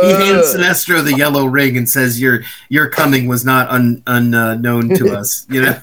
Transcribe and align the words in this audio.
He 0.00 0.12
hands 0.12 0.54
Sinestro 0.54 1.04
the 1.04 1.14
yellow 1.16 1.44
ring 1.46 1.76
and 1.76 1.88
says, 1.88 2.20
"Your 2.20 2.42
your 2.68 2.88
coming 2.88 3.26
was 3.26 3.44
not 3.44 3.68
un, 3.68 4.02
unknown 4.06 4.90
to 4.96 5.16
us." 5.18 5.46
You 5.48 5.62
know. 5.62 5.80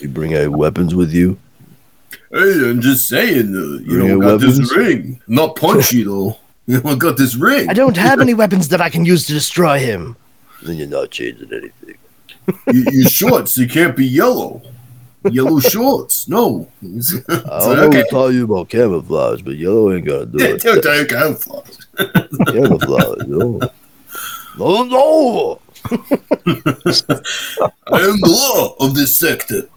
You 0.00 0.08
bring 0.08 0.34
any 0.34 0.48
weapons 0.48 0.94
with 0.94 1.12
you? 1.12 1.38
Hey, 2.30 2.70
I'm 2.70 2.80
just 2.80 3.08
saying, 3.08 3.54
uh, 3.54 3.80
you 3.80 3.84
Bring 3.84 3.98
know, 3.98 4.06
your 4.06 4.20
got 4.20 4.40
this 4.40 4.58
weapons? 4.58 4.76
ring. 4.76 5.20
Not 5.28 5.56
punchy 5.56 6.02
though. 6.02 6.38
You 6.66 6.80
know, 6.82 6.90
I 6.90 6.94
got 6.96 7.16
this 7.16 7.34
ring. 7.34 7.70
I 7.70 7.72
don't 7.72 7.96
have 7.96 8.20
any 8.20 8.34
weapons 8.34 8.68
that 8.68 8.80
I 8.80 8.90
can 8.90 9.04
use 9.04 9.26
to 9.26 9.32
destroy 9.32 9.78
him. 9.78 10.16
Then 10.62 10.76
you're 10.76 10.88
not 10.88 11.10
changing 11.10 11.50
anything. 11.52 11.96
you, 12.72 12.84
your 12.92 13.08
shorts, 13.08 13.54
they 13.54 13.66
can't 13.66 13.96
be 13.96 14.06
yellow. 14.06 14.60
Yellow 15.30 15.58
shorts, 15.58 16.28
no. 16.28 16.68
I 16.82 16.86
don't 16.86 17.28
like, 17.28 17.28
know 17.28 17.88
okay. 17.88 17.98
what 17.98 18.10
tell 18.10 18.32
you 18.32 18.44
about 18.44 18.68
camouflage, 18.68 19.42
but 19.42 19.56
yellow 19.56 19.92
ain't 19.92 20.06
gonna 20.06 20.26
do 20.26 20.38
it. 20.38 20.62
Don't 20.62 20.82
take 20.82 21.08
camouflage. 21.08 21.77
Camouflage, 22.46 23.26
no. 23.26 23.60
No, 24.58 24.82
no. 24.84 25.60
I 27.90 28.00
am 28.00 28.20
the 28.20 28.28
law 28.28 28.74
of 28.80 28.94
this 28.94 29.16
sector. 29.16 29.68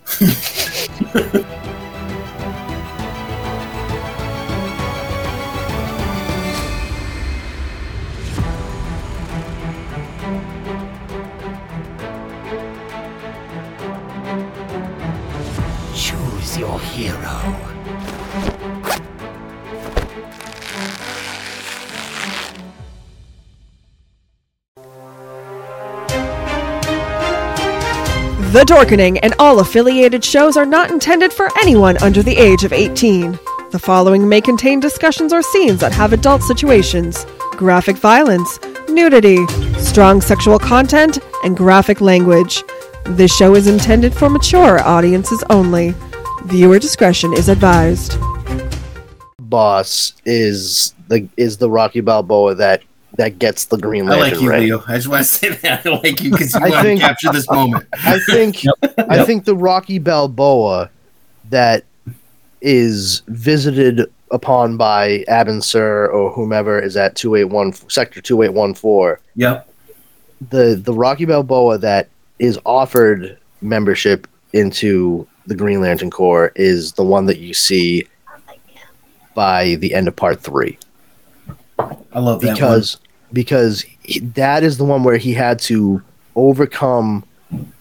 Choose 15.93 16.57
your 16.57 16.79
hero. 16.79 17.70
The 28.51 28.65
Dorkening 28.65 29.17
and 29.23 29.33
all 29.39 29.61
affiliated 29.61 30.25
shows 30.25 30.57
are 30.57 30.65
not 30.65 30.91
intended 30.91 31.31
for 31.31 31.47
anyone 31.61 31.95
under 32.03 32.21
the 32.21 32.35
age 32.35 32.65
of 32.65 32.73
18. 32.73 33.39
The 33.71 33.79
following 33.79 34.27
may 34.27 34.41
contain 34.41 34.81
discussions 34.81 35.31
or 35.31 35.41
scenes 35.41 35.79
that 35.79 35.93
have 35.93 36.11
adult 36.11 36.43
situations, 36.43 37.25
graphic 37.51 37.95
violence, 37.95 38.59
nudity, 38.89 39.47
strong 39.77 40.19
sexual 40.19 40.59
content, 40.59 41.19
and 41.45 41.55
graphic 41.55 42.01
language. 42.01 42.61
This 43.05 43.33
show 43.33 43.55
is 43.55 43.67
intended 43.67 44.13
for 44.13 44.29
mature 44.29 44.81
audiences 44.81 45.41
only. 45.49 45.95
Viewer 46.43 46.77
discretion 46.77 47.31
is 47.31 47.47
advised. 47.47 48.17
Boss 49.39 50.11
is 50.25 50.93
the 51.07 51.25
is 51.37 51.55
the 51.55 51.69
Rocky 51.69 52.01
Balboa 52.01 52.55
that 52.55 52.83
that 53.17 53.39
gets 53.39 53.65
the 53.65 53.77
Green 53.77 54.05
Lantern. 54.05 54.27
I 54.27 54.31
like 54.31 54.41
you, 54.41 54.49
ring. 54.49 54.61
Leo. 54.63 54.83
I 54.87 54.95
just 54.95 55.07
want 55.07 55.19
to 55.25 55.31
say 55.31 55.49
that. 55.49 55.85
I 55.85 55.89
like 55.89 56.21
you 56.21 56.31
because 56.31 56.53
you 56.53 56.61
I 56.61 56.69
want 56.69 56.85
think- 56.85 57.01
to 57.01 57.05
capture 57.07 57.31
this 57.31 57.49
moment. 57.49 57.85
I 57.93 58.19
think 58.19 58.57
I 58.97 59.23
think 59.25 59.45
the 59.45 59.55
Rocky 59.55 59.99
Balboa 59.99 60.89
that 61.49 61.83
is 62.61 63.21
visited 63.27 64.11
upon 64.31 64.77
by 64.77 65.25
Abin 65.27 65.61
Sur 65.63 66.07
or 66.07 66.31
whomever 66.31 66.79
is 66.79 66.95
at 66.95 67.15
two 67.15 67.35
eight 67.35 67.45
one 67.45 67.73
sector 67.89 68.21
two 68.21 68.41
eight 68.43 68.53
one 68.53 68.73
four. 68.73 69.19
Yep. 69.35 69.67
The 70.49 70.75
the 70.81 70.93
Rocky 70.93 71.25
Balboa 71.25 71.77
that 71.79 72.07
is 72.39 72.57
offered 72.65 73.37
membership 73.61 74.27
into 74.53 75.27
the 75.47 75.55
Green 75.55 75.81
Lantern 75.81 76.09
Corps 76.09 76.51
is 76.55 76.93
the 76.93 77.03
one 77.03 77.25
that 77.25 77.39
you 77.39 77.53
see 77.53 78.07
by 79.35 79.75
the 79.75 79.93
end 79.93 80.07
of 80.07 80.15
part 80.15 80.39
three 80.41 80.77
I 82.13 82.19
love 82.19 82.41
that 82.41 82.53
because 82.53 82.97
because 83.33 83.85
he, 84.03 84.19
that 84.19 84.63
is 84.63 84.77
the 84.77 84.83
one 84.83 85.03
where 85.03 85.17
he 85.17 85.33
had 85.33 85.59
to 85.59 86.01
overcome 86.35 87.25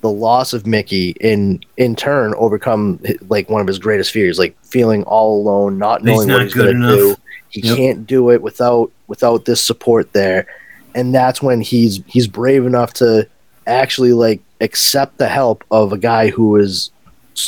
the 0.00 0.10
loss 0.10 0.52
of 0.52 0.66
Mickey 0.66 1.10
in 1.20 1.60
in 1.76 1.94
turn 1.96 2.34
overcome 2.36 3.00
like 3.28 3.48
one 3.48 3.60
of 3.60 3.66
his 3.66 3.78
greatest 3.78 4.10
fears 4.10 4.38
like 4.38 4.56
feeling 4.64 5.04
all 5.04 5.40
alone 5.40 5.78
not 5.78 6.02
knowing 6.02 6.26
not 6.26 6.34
what 6.34 6.42
he's 6.44 6.54
going 6.54 6.80
to 6.80 6.88
do 6.88 7.16
he 7.48 7.60
Yep. 7.62 7.76
can't 7.76 8.06
do 8.06 8.30
it 8.30 8.42
without 8.42 8.90
without 9.06 9.44
this 9.44 9.60
support 9.60 10.12
there 10.12 10.46
and 10.94 11.14
that's 11.14 11.40
when 11.40 11.60
he's 11.60 12.00
he's 12.06 12.26
brave 12.26 12.66
enough 12.66 12.92
to 12.94 13.28
actually 13.66 14.12
like 14.12 14.40
accept 14.60 15.18
the 15.18 15.28
help 15.28 15.64
of 15.70 15.92
a 15.92 15.98
guy 15.98 16.30
who 16.30 16.56
is 16.56 16.90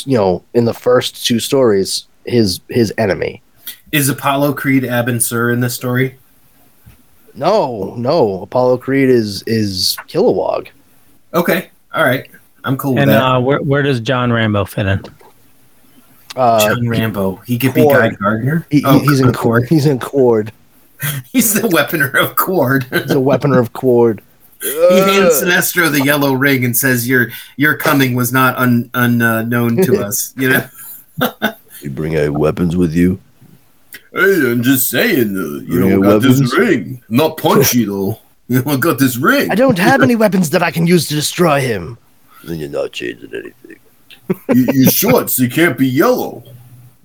you 0.05 0.17
know 0.17 0.43
in 0.53 0.63
the 0.65 0.73
first 0.73 1.25
two 1.25 1.39
stories 1.39 2.05
his 2.25 2.61
his 2.69 2.93
enemy. 2.97 3.41
Is 3.91 4.09
Apollo 4.09 4.53
Creed 4.53 4.83
Abin 4.83 5.21
Sur 5.21 5.51
in 5.51 5.59
this 5.59 5.75
story? 5.75 6.17
No 7.35 7.95
no 7.95 8.43
apollo 8.43 8.77
creed 8.77 9.09
is 9.09 9.43
is 9.47 9.97
kilowog 10.07 10.67
Okay. 11.33 11.69
All 11.93 12.03
right. 12.03 12.29
I'm 12.63 12.77
cool 12.77 12.93
with 12.93 13.01
And 13.03 13.11
uh, 13.11 13.39
where, 13.41 13.59
where 13.61 13.81
does 13.81 13.99
John 13.99 14.31
Rambo 14.31 14.65
fit 14.65 14.85
in? 14.85 15.03
uh 16.35 16.59
John 16.67 16.87
Rambo. 16.87 17.35
He 17.37 17.57
could 17.57 17.73
be 17.73 17.87
Guy 17.87 18.09
Gardner. 18.11 18.65
He, 18.69 18.83
oh, 18.85 18.99
he's 18.99 19.19
in 19.19 19.31
Qward. 19.31 19.67
He's 19.67 19.85
in 19.85 19.99
Qward. 19.99 20.49
He's 21.33 21.53
the 21.53 21.67
weaponer 21.67 22.13
of 22.15 22.35
Qward. 22.37 22.83
He's 23.01 23.11
a 23.11 23.15
weaponer 23.15 23.59
of 23.59 23.73
Qward. 23.73 24.21
he 24.61 24.99
hands 24.99 25.41
Sinestro 25.41 25.91
the 25.91 26.01
yellow 26.01 26.31
ring 26.33 26.63
and 26.63 26.77
says, 26.77 27.09
"Your 27.09 27.27
your 27.57 27.75
coming 27.75 28.15
was 28.15 28.31
not 28.31 28.55
un, 28.55 28.89
unknown 28.93 29.77
to 29.83 29.97
us." 30.05 30.33
You 30.37 30.49
know. 30.51 30.67
You 31.81 31.89
bring 31.89 32.15
any 32.15 32.29
weapons 32.29 32.77
with 32.77 32.93
you? 32.93 33.19
Hey, 34.13 34.51
I'm 34.51 34.61
just 34.61 34.89
saying, 34.89 35.35
uh, 35.35 35.61
you 35.71 35.79
know, 35.79 35.87
your 35.87 36.01
got 36.01 36.21
this 36.21 36.55
ring. 36.57 37.01
Not 37.09 37.37
punchy 37.37 37.85
though. 37.91 38.19
You 38.47 38.61
know, 38.61 38.73
I 38.73 38.77
got 38.77 38.99
this 38.99 39.17
ring. 39.17 39.49
I 39.49 39.55
don't 39.55 39.79
have 39.79 40.01
any 40.03 40.15
weapons 40.15 40.49
that 40.51 40.61
I 40.61 40.69
can 40.71 40.85
use 40.85 41.07
to 41.07 41.15
destroy 41.15 41.61
him. 41.61 41.97
Then 42.43 42.59
you're 42.59 42.69
not 42.69 42.91
changing 42.91 43.33
anything. 43.33 43.79
you, 44.53 44.67
your 44.73 44.91
shorts, 44.91 45.37
they 45.37 45.47
can't 45.47 45.77
be 45.77 45.87
yellow. 45.87 46.43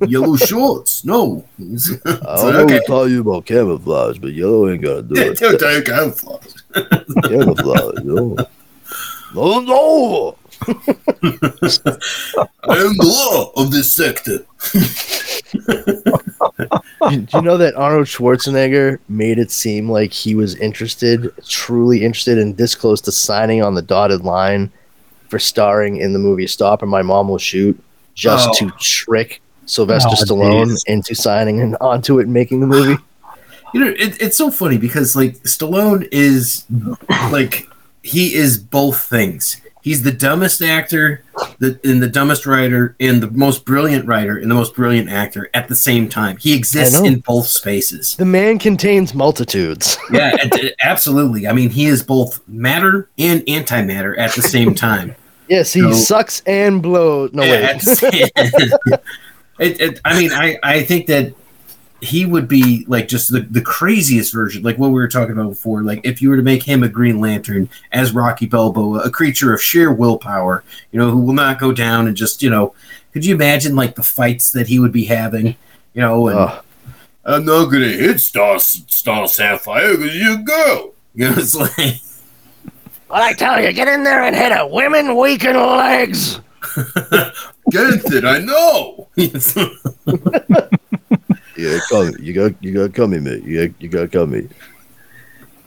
Yellow 0.07 0.37
shorts, 0.37 1.05
no. 1.05 1.45
It's- 1.59 1.91
I 1.91 2.11
it's 2.11 2.21
don't 2.21 2.27
like, 2.27 2.55
know 2.55 2.63
okay. 2.65 2.81
tell 2.87 3.09
you 3.09 3.21
about 3.23 3.47
camouflage, 3.47 4.19
but 4.19 4.33
yellow 4.33 4.69
ain't 4.69 4.83
gonna 4.83 5.03
do 5.03 5.15
it. 5.17 5.39
Don't 5.39 5.59
take 5.59 5.87
camouflage. 5.87 6.53
camouflage, 7.25 8.05
no. 8.05 8.37
No, 9.35 9.61
no. 9.61 10.37
I 10.63 10.71
am 12.77 12.97
the 12.97 13.05
law 13.05 13.53
of 13.63 13.71
this 13.71 13.93
sector. 13.93 14.45
Do 17.11 17.17
do 17.23 17.37
you 17.39 17.43
know 17.43 17.57
that 17.57 17.75
Arnold 17.77 18.07
Schwarzenegger 18.07 18.99
made 19.09 19.39
it 19.39 19.51
seem 19.51 19.91
like 19.91 20.13
he 20.13 20.35
was 20.35 20.55
interested, 20.57 21.31
truly 21.47 22.05
interested, 22.05 22.39
and 22.39 22.57
this 22.57 22.75
close 22.75 23.01
to 23.03 23.13
signing 23.13 23.63
on 23.63 23.75
the 23.75 23.83
dotted 23.83 24.23
line 24.23 24.71
for 25.29 25.39
starring 25.39 25.97
in 25.97 26.13
the 26.13 26.19
movie 26.19 26.47
Stop 26.47 26.83
and 26.83 26.91
My 26.91 27.03
Mom 27.03 27.29
Will 27.29 27.39
Shoot, 27.39 27.79
just 28.15 28.49
Oh. 28.51 28.55
to 28.55 28.71
trick 28.81 29.41
Sylvester 29.67 30.11
Oh, 30.13 30.25
Stallone 30.25 30.69
geez. 30.69 30.85
into 30.87 31.15
signing 31.15 31.61
and 31.61 31.77
onto 31.81 32.19
it 32.19 32.25
and 32.25 32.35
making 32.35 32.61
the 32.61 32.67
movie? 32.67 33.01
You 33.75 33.81
know, 33.85 33.91
it, 33.99 34.21
it's 34.21 34.37
so 34.37 34.51
funny 34.51 34.79
because 34.79 35.15
like 35.15 35.35
Stallone 35.43 36.09
is 36.11 36.65
like 37.31 37.69
he 38.03 38.35
is 38.35 38.59
both 38.59 39.03
things. 39.03 39.61
He's 39.83 40.03
the 40.03 40.13
dumbest 40.13 40.61
actor, 40.61 41.23
the 41.59 41.79
and 41.85 42.03
the 42.03 42.09
dumbest 42.09 42.47
writer, 42.47 42.97
and 43.01 43.23
the 43.23 43.31
most 43.31 43.65
brilliant 43.65 44.07
writer 44.07 44.37
and 44.37 44.51
the 44.51 44.55
most 44.55 44.75
brilliant 44.75 45.09
actor 45.09 45.49
at 45.55 45.69
the 45.69 45.75
same 45.77 46.09
time. 46.09 46.37
He 46.39 46.55
exists 46.55 46.99
in 47.01 47.21
both 47.21 47.47
spaces. 47.47 48.17
The 48.17 48.25
man 48.25 48.59
contains 48.59 49.15
multitudes. 49.15 49.97
Yeah, 50.13 50.37
absolutely. 50.83 51.47
I 51.47 51.53
mean, 51.53 51.71
he 51.71 51.87
is 51.87 52.03
both 52.03 52.41
matter 52.49 53.09
and 53.19 53.41
antimatter 53.43 54.19
at 54.19 54.35
the 54.35 54.43
same 54.43 54.75
time. 54.75 55.15
Yes, 55.49 55.73
he 55.73 55.81
No. 55.81 55.93
sucks 55.95 56.43
and 56.45 56.83
blows. 56.83 57.33
No, 57.33 57.43
Yeah, 57.43 57.71
it's- 57.77 58.03
it, 59.59 59.81
it, 59.81 60.01
I 60.05 60.19
mean, 60.19 60.31
I, 60.33 60.59
I 60.63 60.83
think 60.83 61.07
that 61.07 61.33
he 62.01 62.25
would 62.25 62.47
be 62.47 62.85
like 62.87 63.09
just 63.09 63.33
the, 63.33 63.41
the 63.41 63.61
craziest 63.61 64.33
version, 64.33 64.63
like 64.63 64.79
what 64.79 64.89
we 64.89 64.95
were 64.95 65.09
talking 65.09 65.33
about 65.33 65.49
before. 65.49 65.83
Like 65.83 66.01
if 66.05 66.23
you 66.23 66.31
were 66.31 66.37
to 66.37 66.43
make 66.43 66.63
him 66.63 66.83
a 66.83 66.89
Green 66.89 67.21
Lantern 67.21 67.69
as 67.93 68.13
Rocky 68.13 68.47
Balboa, 68.47 69.01
a 69.01 69.11
creature 69.11 69.53
of 69.53 69.63
sheer 69.63 69.93
willpower, 69.93 70.63
you 70.93 70.99
know, 70.99 71.11
who 71.11 71.19
will 71.19 71.35
not 71.35 71.59
go 71.59 71.73
down 71.73 72.07
and 72.07 72.17
just, 72.17 72.43
you 72.43 72.51
know, 72.51 72.75
could 73.13 73.25
you 73.25 73.35
imagine 73.35 73.75
like 73.75 73.97
the 73.97 74.03
fights 74.03 74.51
that 74.53 74.69
he 74.69 74.79
would 74.79 74.93
be 74.93 75.07
having, 75.07 75.57
you 75.95 76.03
know, 76.03 76.29
and 76.29 76.39
Ugh. 76.39 76.65
I'm 77.25 77.45
not 77.45 77.67
gonna 77.67 77.89
hit 77.89 78.21
Star 78.21 78.59
Star 78.59 79.27
Sapphire 79.27 79.97
because 79.97 80.17
you're 80.17 80.39
a 80.39 80.43
girl. 80.43 80.93
You 81.15 81.31
know, 81.31 81.35
it's 81.37 81.55
like 81.55 81.73
What 83.09 83.23
I 83.23 83.33
tell 83.33 83.61
you, 83.61 83.73
get 83.73 83.89
in 83.89 84.05
there 84.05 84.23
and 84.23 84.37
hit 84.37 84.53
it. 84.53 84.71
Women 84.71 85.17
weaken 85.17 85.57
legs. 85.57 86.41
get 86.77 88.05
it, 88.05 88.25
I 88.25 88.39
know. 88.41 89.09
Yeah, 91.59 91.79
come. 91.89 92.15
You 92.21 92.33
got, 92.33 92.63
you 92.63 92.73
got 92.73 92.95
coming, 92.95 93.25
mate. 93.25 93.43
You 93.43 93.67
got, 93.67 93.83
you 93.83 93.89
got 93.89 94.13
coming. 94.13 94.49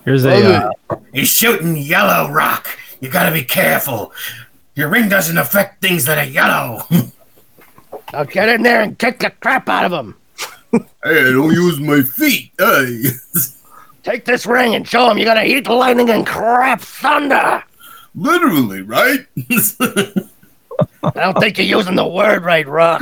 Here's 0.06 0.26
a 0.26 0.70
uh, 0.90 0.96
He's 1.14 1.28
shooting 1.28 1.78
yellow 1.78 2.32
rock. 2.32 2.78
You 3.02 3.10
gotta 3.10 3.32
be 3.34 3.44
careful. 3.44 4.14
Your 4.74 4.90
ring 4.90 5.10
doesn't 5.10 5.38
affect 5.38 5.82
things 5.82 6.06
that 6.06 6.18
are 6.18 6.30
yellow. 6.30 6.84
Now 8.14 8.26
get 8.26 8.50
in 8.50 8.62
there 8.62 8.82
and 8.82 9.00
kick 9.00 9.20
the 9.20 9.30
crap 9.30 9.70
out 9.70 9.86
of 9.86 9.94
him. 9.94 10.18
hey, 10.72 11.22
I 11.22 11.32
don't 11.32 11.54
use 11.54 11.80
my 11.80 12.02
feet. 12.02 12.52
Hey. 12.58 13.04
Take 14.04 14.26
this 14.26 14.46
ring 14.46 14.76
and 14.76 14.86
show 14.86 15.10
him 15.10 15.18
you 15.18 15.24
gotta 15.24 15.46
eat 15.46 15.68
lightning 15.68 16.10
and 16.10 16.28
crap 16.28 16.82
thunder. 16.82 17.64
Literally, 18.14 18.82
right? 18.82 19.26
I 21.04 21.12
don't 21.16 21.40
think 21.40 21.58
you're 21.58 21.68
using 21.68 21.96
the 21.96 22.06
word 22.06 22.44
right, 22.44 22.68
Rock. 22.68 23.02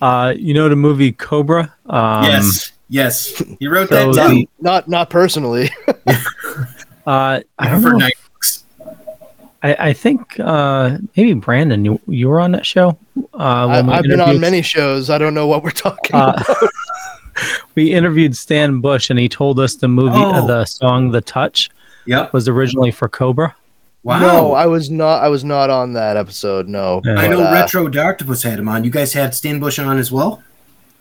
Uh, 0.00 0.34
you 0.36 0.52
know 0.54 0.68
the 0.68 0.76
movie 0.76 1.12
Cobra? 1.12 1.72
Um, 1.86 2.24
yes, 2.24 2.72
yes. 2.88 3.40
He 3.60 3.68
wrote 3.68 3.88
so 3.88 4.12
that 4.12 4.16
down. 4.16 4.34
the- 4.34 4.48
Not 4.60 4.88
not 4.88 5.10
personally. 5.10 5.70
Uh, 7.04 7.40
I 7.58 7.68
don't 7.68 7.82
for 7.82 7.90
know. 7.90 7.96
night. 7.98 8.14
I, 9.64 9.88
I 9.88 9.92
think 9.92 10.38
uh, 10.38 10.98
maybe 11.16 11.34
Brandon, 11.34 11.84
you, 11.84 12.00
you 12.06 12.28
were 12.28 12.38
on 12.38 12.52
that 12.52 12.64
show. 12.64 12.96
Uh, 13.34 13.38
I, 13.38 13.78
I've 13.98 14.04
been 14.04 14.20
on 14.20 14.38
many 14.38 14.62
shows. 14.62 15.10
I 15.10 15.18
don't 15.18 15.34
know 15.34 15.48
what 15.48 15.64
we're 15.64 15.70
talking 15.72 16.14
Uh, 16.14 16.40
about. 16.46 16.70
we 17.74 17.92
interviewed 17.92 18.36
Stan 18.36 18.80
Bush, 18.80 19.10
and 19.10 19.18
he 19.18 19.28
told 19.28 19.58
us 19.58 19.74
the 19.74 19.88
movie, 19.88 20.14
uh, 20.16 20.42
Oh. 20.42 20.46
the 20.46 20.64
song 20.64 21.10
"The 21.10 21.20
Touch" 21.22 21.70
Yep. 22.06 22.32
was 22.32 22.46
originally 22.48 22.92
for 22.92 23.08
Cobra. 23.08 23.52
Wow. 24.04 24.18
No, 24.20 24.52
I 24.54 24.66
was 24.66 24.90
not. 24.90 25.22
I 25.22 25.28
was 25.28 25.44
not 25.44 25.70
on 25.70 25.92
that 25.92 26.16
episode. 26.16 26.68
No, 26.68 27.00
Yeah. 27.04 27.14
I 27.16 27.28
know 27.28 27.38
But, 27.38 27.52
uh, 27.52 27.54
Retro 27.54 27.86
Octopus 28.02 28.42
had 28.42 28.58
him 28.58 28.68
on. 28.68 28.82
You 28.84 28.90
guys 28.90 29.12
had 29.12 29.34
Stan 29.34 29.60
Bush 29.60 29.78
on 29.78 29.98
as 29.98 30.10
well. 30.10 30.42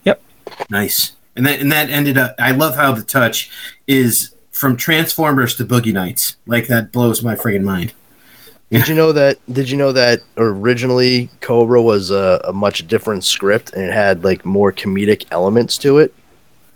Yep. 0.04 0.22
Nice. 0.70 1.14
And 1.36 1.46
that 1.46 1.60
and 1.60 1.72
that 1.72 1.90
ended 1.90 2.18
up. 2.18 2.36
I 2.38 2.52
love 2.52 2.76
how 2.76 2.92
the 2.94 3.02
touch 3.04 3.50
is 3.88 4.36
from 4.52 4.78
Transformers 4.78 5.56
to 5.56 5.66
Boogie 5.66 5.94
Nights. 5.94 6.36
Like 6.46 6.68
that 6.68 6.92
blows 6.92 7.24
my 7.24 7.36
friggin' 7.36 7.64
mind. 7.64 7.94
Did 8.70 8.88
you 8.88 8.96
know 8.96 9.12
that? 9.14 9.38
Did 9.52 9.70
you 9.70 9.78
know 9.78 9.92
that 9.94 10.22
originally 10.38 11.30
Cobra 11.42 11.82
was 11.82 12.12
a, 12.12 12.40
a 12.46 12.54
much 12.54 12.88
different 12.88 13.24
script 13.24 13.74
and 13.74 13.84
it 13.84 13.92
had 13.92 14.24
like 14.24 14.46
more 14.46 14.72
comedic 14.72 15.26
elements 15.32 15.78
to 15.80 15.98
it. 15.98 16.14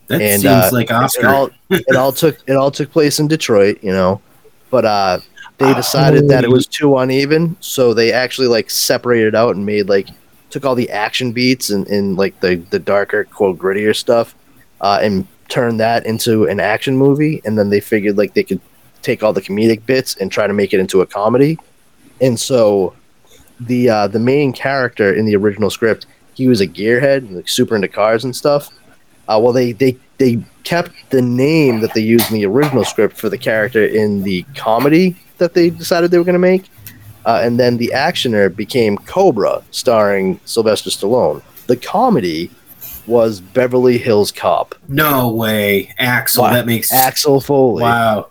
That 0.08 0.22
And, 0.22 0.42
seems 0.42 0.46
uh, 0.54 0.70
like 0.74 0.90
It 0.90 0.94
Oscar. 0.94 1.28
all 1.28 1.50
it 1.70 1.96
all 1.96 2.12
took 2.24 2.38
it 2.48 2.56
all 2.56 2.72
took 2.72 2.92
place 2.92 3.20
in 3.20 3.28
Detroit, 3.28 3.80
you 3.82 3.92
know, 3.92 4.20
but 4.72 4.84
uh, 4.86 5.20
they 5.58 5.74
decided 5.74 6.28
that 6.28 6.44
it 6.44 6.50
was 6.50 6.68
too 6.68 6.98
uneven, 6.98 7.56
so 7.60 7.94
they 7.94 8.12
actually 8.12 8.48
like 8.48 8.70
separated 8.70 9.36
out 9.36 9.56
and 9.56 9.66
made 9.66 9.88
like 9.88 10.10
took 10.50 10.66
all 10.66 10.76
the 10.76 10.90
action 10.90 11.32
beats 11.32 11.70
and, 11.70 11.88
and 11.88 12.18
like 12.18 12.40
the 12.42 12.56
the 12.72 12.80
darker 12.80 13.24
quote 13.26 13.58
grittier 13.58 13.96
stuff, 13.96 14.36
uh, 14.82 15.00
and 15.02 15.28
turned 15.48 15.80
that 15.80 16.06
into 16.06 16.46
an 16.46 16.60
action 16.60 16.98
movie, 16.98 17.42
and 17.46 17.58
then 17.58 17.70
they 17.70 17.80
figured 17.80 18.18
like 18.18 18.34
they 18.34 18.44
could 18.44 18.62
take 19.02 19.24
all 19.24 19.34
the 19.34 19.42
comedic 19.42 19.86
bits 19.86 20.16
and 20.18 20.32
try 20.32 20.46
to 20.48 20.54
make 20.54 20.74
it 20.74 20.80
into 20.80 21.02
a 21.02 21.06
comedy, 21.06 21.58
and 22.20 22.40
so 22.40 22.94
the 23.60 23.90
uh, 23.90 24.08
the 24.08 24.20
main 24.20 24.52
character 24.52 25.14
in 25.14 25.26
the 25.26 25.36
original 25.36 25.70
script 25.70 26.06
he 26.36 26.48
was 26.48 26.62
a 26.62 26.68
gearhead 26.68 27.32
like 27.34 27.48
super 27.48 27.76
into 27.76 27.88
cars 27.88 28.24
and 28.24 28.36
stuff. 28.36 28.70
Uh, 29.28 29.40
well 29.42 29.54
they, 29.54 29.72
they 29.72 29.98
they 30.18 30.44
kept 30.64 30.92
the 31.10 31.22
name 31.22 31.80
that 31.80 31.94
they 31.94 32.02
used 32.02 32.30
in 32.30 32.38
the 32.38 32.46
original 32.46 32.86
script 32.86 33.18
for 33.18 33.30
the 33.30 33.38
character 33.38 33.86
in 33.86 34.22
the 34.24 34.44
comedy 34.56 35.16
that 35.38 35.54
they 35.54 35.70
decided 35.70 36.12
they 36.12 36.18
were 36.18 36.24
going 36.24 36.34
to 36.34 36.40
make 36.40 36.70
uh, 37.26 37.42
and 37.44 37.60
then 37.60 37.78
the 37.78 37.92
actioner 37.94 38.54
became 38.56 38.98
cobra 39.00 39.64
starring 39.72 40.40
sylvester 40.46 40.90
stallone 40.90 41.42
the 41.68 41.76
comedy 41.78 42.50
was 43.08 43.40
beverly 43.40 43.98
hills 43.98 44.32
cop 44.32 44.74
no 44.88 45.30
way, 45.32 45.94
Axel. 46.00 46.44
Wow. 46.44 46.54
That 46.54 46.66
makes 46.66 46.92
axel 46.92 47.40
foley 47.42 47.84
wow. 47.84 48.30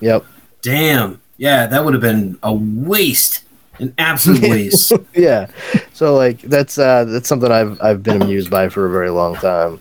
yep 0.00 0.24
Damn. 0.62 1.20
Yeah, 1.38 1.66
that 1.66 1.84
would 1.84 1.92
have 1.92 2.00
been 2.00 2.38
a 2.44 2.54
waste, 2.54 3.42
an 3.80 3.92
absolute 3.98 4.42
waste. 4.50 4.92
yeah 5.14 5.48
so 5.92 6.14
like 6.14 6.40
that's 6.42 6.78
uh 6.78 7.04
that's 7.04 7.28
something 7.28 7.50
i've 7.50 7.80
i've 7.82 8.02
been 8.02 8.22
amused 8.22 8.48
by 8.50 8.68
for 8.68 8.86
a 8.86 8.90
very 8.90 9.10
long 9.10 9.34
time 9.36 9.80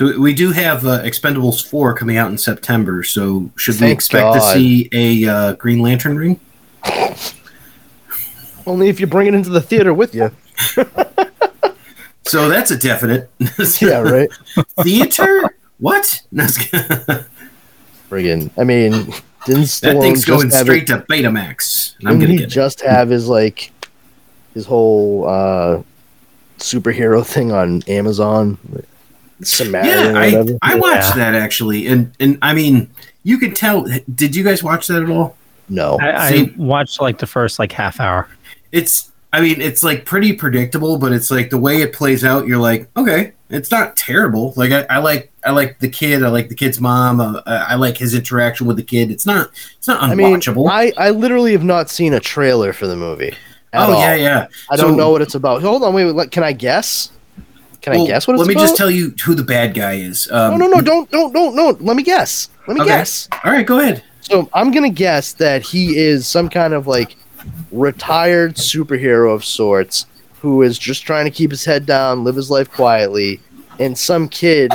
So 0.00 0.18
we 0.18 0.32
do 0.32 0.50
have 0.52 0.86
uh, 0.86 1.02
Expendables 1.02 1.62
four 1.68 1.92
coming 1.92 2.16
out 2.16 2.30
in 2.30 2.38
September. 2.38 3.02
So 3.02 3.50
should 3.56 3.74
we 3.74 3.80
Thank 3.80 3.92
expect 3.92 4.32
to 4.32 4.40
see 4.40 4.88
a 4.92 5.28
uh, 5.30 5.52
Green 5.56 5.80
Lantern 5.80 6.16
ring? 6.16 6.40
only 8.66 8.88
if 8.88 8.98
you 8.98 9.06
bring 9.06 9.26
it 9.26 9.34
into 9.34 9.50
the 9.50 9.60
theater 9.60 9.92
with 9.92 10.14
you 10.14 10.30
So 12.22 12.48
that's 12.48 12.70
a 12.70 12.78
definite. 12.78 13.28
yeah 13.82 13.98
right 14.00 14.30
Theater? 14.82 15.54
What? 15.80 16.22
No, 16.32 16.44
it's- 16.44 16.70
that 16.70 17.26
friggin' 18.08 18.50
i 18.56 18.64
mean 18.64 18.92
didn't 19.44 19.64
Stallone 19.64 20.00
thing's 20.00 20.24
just 20.24 20.28
going 20.28 20.50
have 20.50 20.66
it- 20.66 20.86
straight 20.86 20.86
to 20.86 21.04
Betamax. 21.10 21.98
And 21.98 22.08
I'm 22.08 22.18
gonna 22.18 22.30
he 22.32 22.38
get 22.38 22.44
it. 22.44 22.50
just 22.50 22.80
have 22.80 23.10
his 23.10 23.28
like 23.28 23.70
his 24.54 24.64
whole 24.64 25.28
uh 25.28 25.82
superhero 26.58 27.22
thing 27.26 27.52
on 27.52 27.82
Amazon? 27.82 28.56
Samaritan 29.42 29.90
Yeah, 29.90 30.12
or 30.12 30.16
I, 30.16 30.26
whatever. 30.32 30.58
I 30.62 30.74
watched 30.76 31.16
Yeah. 31.16 31.30
that 31.30 31.34
actually, 31.34 31.86
and 31.86 32.12
and 32.20 32.38
I 32.42 32.54
mean, 32.54 32.90
you 33.24 33.38
could 33.38 33.54
tell. 33.56 33.86
Did 34.14 34.34
you 34.36 34.44
guys 34.44 34.62
watch 34.62 34.86
that 34.88 35.02
at 35.02 35.10
all? 35.10 35.36
no. 35.68 35.98
I, 36.00 36.26
I 36.26 36.30
See- 36.30 36.54
watched 36.56 37.00
like 37.00 37.18
the 37.18 37.26
first 37.26 37.58
like 37.58 37.72
half 37.72 38.00
hour. 38.00 38.28
It's, 38.72 39.10
I 39.32 39.40
mean, 39.40 39.60
it's 39.60 39.82
like 39.84 40.04
pretty 40.04 40.32
predictable, 40.32 40.98
but 40.98 41.12
it's 41.12 41.30
like 41.30 41.50
the 41.50 41.58
way 41.58 41.80
it 41.82 41.92
plays 41.92 42.24
out. 42.24 42.46
You're 42.48 42.58
like, 42.58 42.88
okay, 42.96 43.32
it's 43.48 43.70
not 43.70 43.96
terrible. 43.96 44.52
Like 44.56 44.72
I, 44.72 44.84
I 44.90 44.98
like, 44.98 45.30
I 45.44 45.50
like 45.52 45.78
the 45.78 45.88
kid. 45.88 46.22
I 46.24 46.28
like 46.28 46.48
the 46.48 46.54
kid's 46.56 46.80
mom. 46.80 47.20
Uh, 47.20 47.40
I 47.46 47.76
like 47.76 47.96
his 47.98 48.14
interaction 48.14 48.66
with 48.66 48.76
the 48.76 48.82
kid. 48.82 49.10
It's 49.12 49.24
not, 49.26 49.50
it's 49.78 49.86
not 49.88 50.02
I 50.02 50.14
mean, 50.16 50.34
unwatchable. 50.36 50.68
I, 50.68 50.92
I 50.96 51.10
literally 51.10 51.52
have 51.52 51.62
not 51.64 51.88
seen 51.90 52.12
a 52.14 52.20
trailer 52.20 52.72
for 52.72 52.86
the 52.88 52.96
movie. 52.96 53.34
at 53.72 53.88
oh 53.88 53.92
all. 53.92 54.00
yeah, 54.00 54.14
yeah. 54.16 54.46
I 54.70 54.76
So- 54.76 54.82
don't 54.88 54.96
know 54.96 55.10
what 55.10 55.22
it's 55.22 55.34
about. 55.36 55.62
Hold 55.62 55.84
on, 55.84 55.94
wait, 55.94 56.04
wait. 56.06 56.14
let- 56.16 56.30
Can 56.32 56.42
I 56.42 56.52
guess? 56.52 57.10
Can 57.80 57.94
I 57.94 58.06
guess 58.06 58.26
what 58.26 58.34
it's 58.34 58.38
let 58.40 58.48
me 58.48 58.54
about? 58.54 58.62
just 58.62 58.76
tell 58.76 58.90
you 58.90 59.14
who 59.24 59.34
the 59.34 59.42
bad 59.42 59.74
guy 59.74 59.94
is. 59.94 60.30
Um, 60.30 60.58
no, 60.58 60.66
no, 60.66 60.76
no! 60.76 60.80
Don't, 60.82 61.10
don't, 61.10 61.32
don't, 61.32 61.54
no! 61.56 61.76
Let 61.80 61.96
me 61.96 62.02
guess. 62.02 62.48
Let 62.68 62.74
me 62.74 62.82
Okay. 62.82 62.90
guess. 62.90 63.28
All 63.44 63.52
right, 63.52 63.66
go 63.66 63.78
ahead. 63.78 64.04
So 64.20 64.48
I'm 64.52 64.70
gonna 64.70 64.90
guess 64.90 65.32
that 65.34 65.62
he 65.62 65.96
is 65.96 66.26
some 66.26 66.48
kind 66.48 66.74
of 66.74 66.86
like 66.86 67.16
retired 67.72 68.54
superhero 68.56 69.34
of 69.34 69.44
sorts 69.44 70.06
who 70.40 70.62
is 70.62 70.78
just 70.78 71.02
trying 71.04 71.24
to 71.24 71.30
keep 71.30 71.50
his 71.50 71.64
head 71.64 71.86
down, 71.86 72.24
live 72.24 72.36
his 72.36 72.50
life 72.50 72.70
quietly, 72.70 73.40
and 73.78 73.96
some 73.96 74.28
kid 74.28 74.72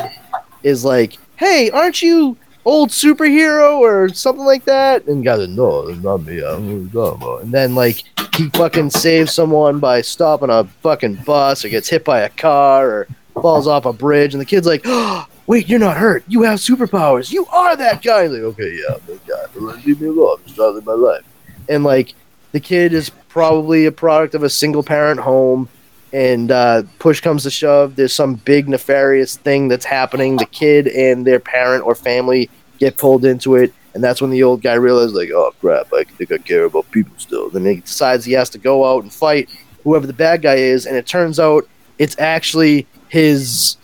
is 0.63 0.83
like, 0.85 1.17
"Hey, 1.37 1.69
aren't 1.71 2.01
you 2.01 2.37
old 2.65 2.89
superhero 2.89 3.77
or 3.77 4.09
something 4.09 4.45
like 4.45 4.65
that?" 4.65 5.05
And 5.07 5.23
guy's 5.23 5.39
like, 5.39 5.49
"No, 5.49 5.87
it's 5.87 6.03
not 6.03 6.23
me. 6.23 6.39
I 6.39 6.51
don't 6.51 6.67
know 6.67 6.73
what 6.73 6.93
you're 6.93 7.05
talking 7.05 7.23
about." 7.23 7.43
And 7.43 7.53
then 7.53 7.75
like 7.75 8.03
he 8.35 8.49
fucking 8.49 8.89
saves 8.89 9.33
someone 9.33 9.79
by 9.79 10.01
stopping 10.01 10.49
a 10.49 10.65
fucking 10.81 11.15
bus 11.25 11.63
or 11.63 11.69
gets 11.69 11.89
hit 11.89 12.03
by 12.03 12.21
a 12.21 12.29
car 12.29 12.89
or 12.89 13.07
falls 13.41 13.67
off 13.67 13.85
a 13.85 13.93
bridge, 13.93 14.33
and 14.33 14.41
the 14.41 14.45
kid's 14.45 14.67
like, 14.67 14.81
oh, 14.85 15.25
"Wait, 15.47 15.69
you're 15.69 15.79
not 15.79 15.97
hurt. 15.97 16.23
You 16.27 16.41
have 16.43 16.59
superpowers. 16.59 17.31
You 17.31 17.45
are 17.47 17.75
that 17.75 18.01
guy." 18.01 18.27
Like, 18.27 18.41
"Okay, 18.41 18.79
yeah, 18.81 18.95
I'm 18.95 19.01
that 19.07 19.25
guy. 19.27 19.45
But 19.53 19.85
leave 19.85 20.01
me 20.01 20.07
alone. 20.07 20.39
I'm 20.47 20.75
live 20.75 20.85
my 20.85 20.93
life." 20.93 21.23
And 21.69 21.83
like 21.83 22.13
the 22.51 22.59
kid 22.59 22.93
is 22.93 23.09
probably 23.29 23.85
a 23.85 23.91
product 23.91 24.33
of 24.33 24.43
a 24.43 24.49
single 24.49 24.81
parent 24.83 25.19
home. 25.19 25.67
And 26.15 26.49
uh, 26.49 26.83
push 26.97 27.19
comes 27.19 27.43
to 27.43 27.49
shove, 27.51 27.97
there's 27.97 28.13
some 28.13 28.35
big 28.35 28.69
nefarious 28.69 29.35
thing 29.35 29.67
that's 29.67 29.83
happening. 29.83 30.37
The 30.37 30.45
kid 30.45 30.87
and 30.87 31.27
their 31.27 31.41
parent 31.41 31.83
or 31.83 31.93
family 31.93 32.49
get 32.79 32.95
pulled 32.95 33.25
into 33.25 33.55
it, 33.55 33.73
and 33.93 34.01
that's 34.01 34.21
when 34.21 34.31
the 34.31 34.41
old 34.41 34.61
guy 34.61 34.75
realizes, 34.75 35.13
like, 35.13 35.31
oh 35.31 35.53
crap, 35.59 35.91
I 35.93 36.05
think 36.05 36.31
I 36.31 36.37
care 36.37 36.63
about 36.63 36.89
people 36.91 37.13
still. 37.17 37.49
Then 37.49 37.65
he 37.65 37.81
decides 37.81 38.23
he 38.23 38.31
has 38.31 38.49
to 38.51 38.57
go 38.57 38.85
out 38.85 39.03
and 39.03 39.11
fight 39.11 39.49
whoever 39.83 40.07
the 40.07 40.13
bad 40.13 40.41
guy 40.41 40.55
is, 40.55 40.85
and 40.85 40.95
it 40.95 41.05
turns 41.05 41.37
out 41.37 41.67
it's 41.99 42.17
actually 42.17 42.87
his 43.09 43.75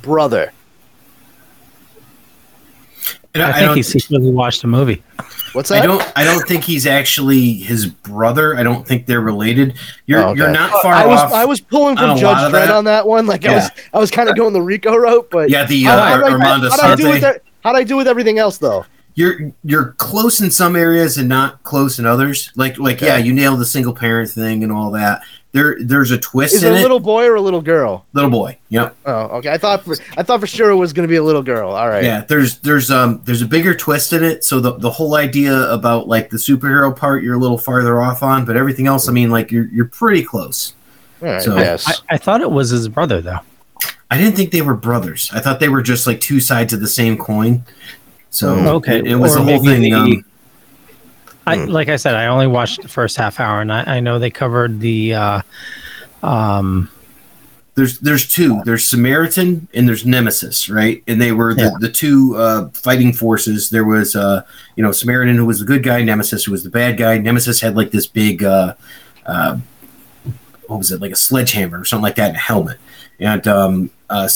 brother. 0.00 0.52
And 3.40 3.42
I, 3.42 3.50
I, 3.50 3.52
think 3.52 3.66
don't, 3.68 3.76
he 3.76 3.82
secretly 3.82 4.30
watched 4.30 4.62
the 4.62 4.68
movie. 4.68 5.02
What's 5.52 5.70
that? 5.70 5.82
I 5.82 5.86
don't. 5.86 6.12
I 6.16 6.24
don't 6.24 6.46
think 6.46 6.64
he's 6.64 6.86
actually 6.86 7.54
his 7.54 7.86
brother. 7.86 8.56
I 8.56 8.62
don't 8.62 8.86
think 8.86 9.06
they're 9.06 9.20
related. 9.20 9.78
You're 10.06 10.20
Oh, 10.20 10.28
okay. 10.30 10.38
you're 10.40 10.50
not 10.50 10.70
far 10.82 10.92
I 10.94 11.06
was 11.06 11.20
off. 11.20 11.32
I 11.32 11.44
was 11.44 11.60
pulling 11.60 11.96
from 11.96 12.16
Judge 12.18 12.36
of 12.38 12.52
Dredd 12.52 12.66
that. 12.66 12.70
on 12.70 12.84
that 12.84 13.06
one. 13.06 13.26
Like 13.26 13.44
I 13.46 13.54
was 13.54 13.70
I 13.94 13.98
was 13.98 14.10
kind 14.10 14.28
of 14.28 14.36
going 14.36 14.52
the 14.52 14.60
Rico 14.62 14.94
route, 14.96 15.28
but 15.30 15.48
yeah, 15.50 15.64
the 15.64 15.82
How- 15.84 15.96
uh, 15.96 16.06
how'd 16.08 16.22
I- 16.24 16.32
Armando 16.32 16.70
how'd 16.70 16.80
I 16.80 16.94
do 16.96 17.08
with 17.08 17.20
that- 17.22 17.42
How'd 17.62 17.76
I 17.76 17.84
do 17.84 17.96
with 17.96 18.06
everything 18.06 18.38
else 18.38 18.58
though? 18.58 18.84
You're 19.14 19.50
you're 19.64 19.92
close 19.98 20.40
in 20.42 20.50
some 20.50 20.76
areas 20.76 21.16
and 21.16 21.26
not 21.28 21.62
close 21.62 21.98
in 21.98 22.04
others. 22.06 22.52
Like 22.54 22.78
like 22.78 23.00
yeah, 23.00 23.16
you 23.16 23.32
nailed 23.32 23.58
the 23.60 23.66
single 23.66 23.94
parent 23.94 24.30
thing 24.30 24.62
and 24.62 24.70
all 24.70 24.90
that. 24.90 25.22
There 25.56 25.76
there's 25.80 26.10
a 26.10 26.18
twist 26.18 26.54
Is 26.54 26.62
in 26.62 26.72
it 26.72 26.76
a 26.76 26.78
it. 26.78 26.82
little 26.82 27.00
boy 27.00 27.26
or 27.26 27.34
a 27.34 27.40
little 27.40 27.62
girl? 27.62 28.04
little 28.12 28.30
boy. 28.30 28.58
Yep. 28.68 28.94
Oh, 29.06 29.12
okay. 29.38 29.50
I 29.50 29.58
thought 29.58 29.84
for, 29.84 29.96
I 30.16 30.22
thought 30.22 30.38
for 30.40 30.46
sure 30.46 30.70
it 30.70 30.76
was 30.76 30.92
going 30.92 31.06
to 31.08 31.10
be 31.10 31.16
a 31.16 31.22
little 31.22 31.42
girl. 31.42 31.70
All 31.70 31.88
right. 31.88 32.04
Yeah, 32.04 32.20
there's 32.20 32.58
there's 32.60 32.90
um 32.90 33.20
there's 33.24 33.42
a 33.42 33.46
bigger 33.46 33.74
twist 33.74 34.12
in 34.12 34.22
it. 34.22 34.44
So 34.44 34.60
the 34.60 34.74
the 34.78 34.90
whole 34.90 35.16
idea 35.16 35.68
about 35.72 36.06
like 36.08 36.30
the 36.30 36.36
superhero 36.36 36.94
part 36.94 37.22
you're 37.24 37.34
a 37.36 37.38
little 37.38 37.58
farther 37.58 38.00
off 38.02 38.22
on, 38.22 38.44
but 38.44 38.56
everything 38.56 38.86
else, 38.86 39.08
I 39.08 39.12
mean, 39.12 39.30
like 39.30 39.50
you're 39.50 39.66
you're 39.72 39.86
pretty 39.86 40.22
close. 40.22 40.74
All 41.22 41.28
right. 41.28 41.42
So- 41.42 41.56
yes. 41.56 41.86
I, 42.10 42.14
I 42.14 42.18
thought 42.18 42.40
it 42.42 42.50
was 42.50 42.70
his 42.70 42.88
brother 42.88 43.20
though. 43.20 43.40
I 44.10 44.18
didn't 44.18 44.36
think 44.36 44.52
they 44.52 44.62
were 44.62 44.74
brothers. 44.76 45.30
I 45.32 45.40
thought 45.40 45.58
they 45.58 45.68
were 45.68 45.82
just 45.82 46.06
like 46.06 46.20
two 46.20 46.38
sides 46.38 46.72
of 46.72 46.80
the 46.80 46.86
same 46.88 47.16
coin. 47.16 47.64
So 48.30 48.54
Mm, 48.54 48.66
Okay, 48.76 48.98
it, 48.98 49.06
it 49.06 49.14
was 49.16 49.34
or 49.34 49.40
the 49.40 49.44
whole 49.52 49.64
thing. 49.64 49.80
the- 49.82 49.92
Um, 49.94 50.24
I 51.46 51.56
Hmm. 51.58 51.70
like 51.70 51.88
I 51.88 51.96
said, 51.96 52.14
I 52.14 52.26
only 52.26 52.46
watched 52.46 52.82
the 52.82 52.88
first 52.88 53.16
half 53.16 53.38
hour, 53.40 53.60
and 53.60 53.72
I, 53.72 53.96
I 53.96 54.00
know 54.00 54.18
they 54.18 54.30
covered 54.30 54.80
the 54.80 55.14
uh, 55.14 55.42
um, 56.22 56.90
there's 57.74 57.98
there's 58.00 58.26
two. 58.26 58.62
There's 58.64 58.86
Samaritan 58.86 59.68
and 59.74 59.86
there's 59.86 60.06
Nemesis, 60.06 60.68
right? 60.70 61.02
And 61.06 61.20
they 61.20 61.32
were 61.32 61.52
the, 61.54 61.64
Yeah. 61.64 61.70
the 61.78 61.90
two 61.90 62.34
uh, 62.36 62.68
fighting 62.70 63.12
forces. 63.12 63.68
There 63.70 63.84
was 63.84 64.16
uh, 64.16 64.42
you 64.76 64.82
know 64.82 64.92
Samaritan 64.92 65.36
who 65.36 65.44
was 65.46 65.60
the 65.60 65.66
good 65.66 65.82
guy, 65.82 66.02
Nemesis 66.02 66.44
who 66.44 66.52
was 66.52 66.62
the 66.64 66.70
bad 66.70 66.96
guy. 66.96 67.18
Nemesis 67.18 67.60
had 67.60 67.76
like 67.76 67.90
this 67.90 68.06
big 68.06 68.42
uh, 68.42 68.74
uh, 69.26 69.58
what 70.68 70.78
was 70.78 70.90
it 70.90 71.00
like 71.00 71.12
a 71.12 71.16
sledgehammer 71.16 71.78
or 71.80 71.84
something 71.84 72.02
like 72.02 72.16
that, 72.16 72.28
and 72.28 72.36
a 72.36 72.40
helmet. 72.40 72.78
And 73.20 73.46
um, 73.46 73.90
uh, 74.10 74.28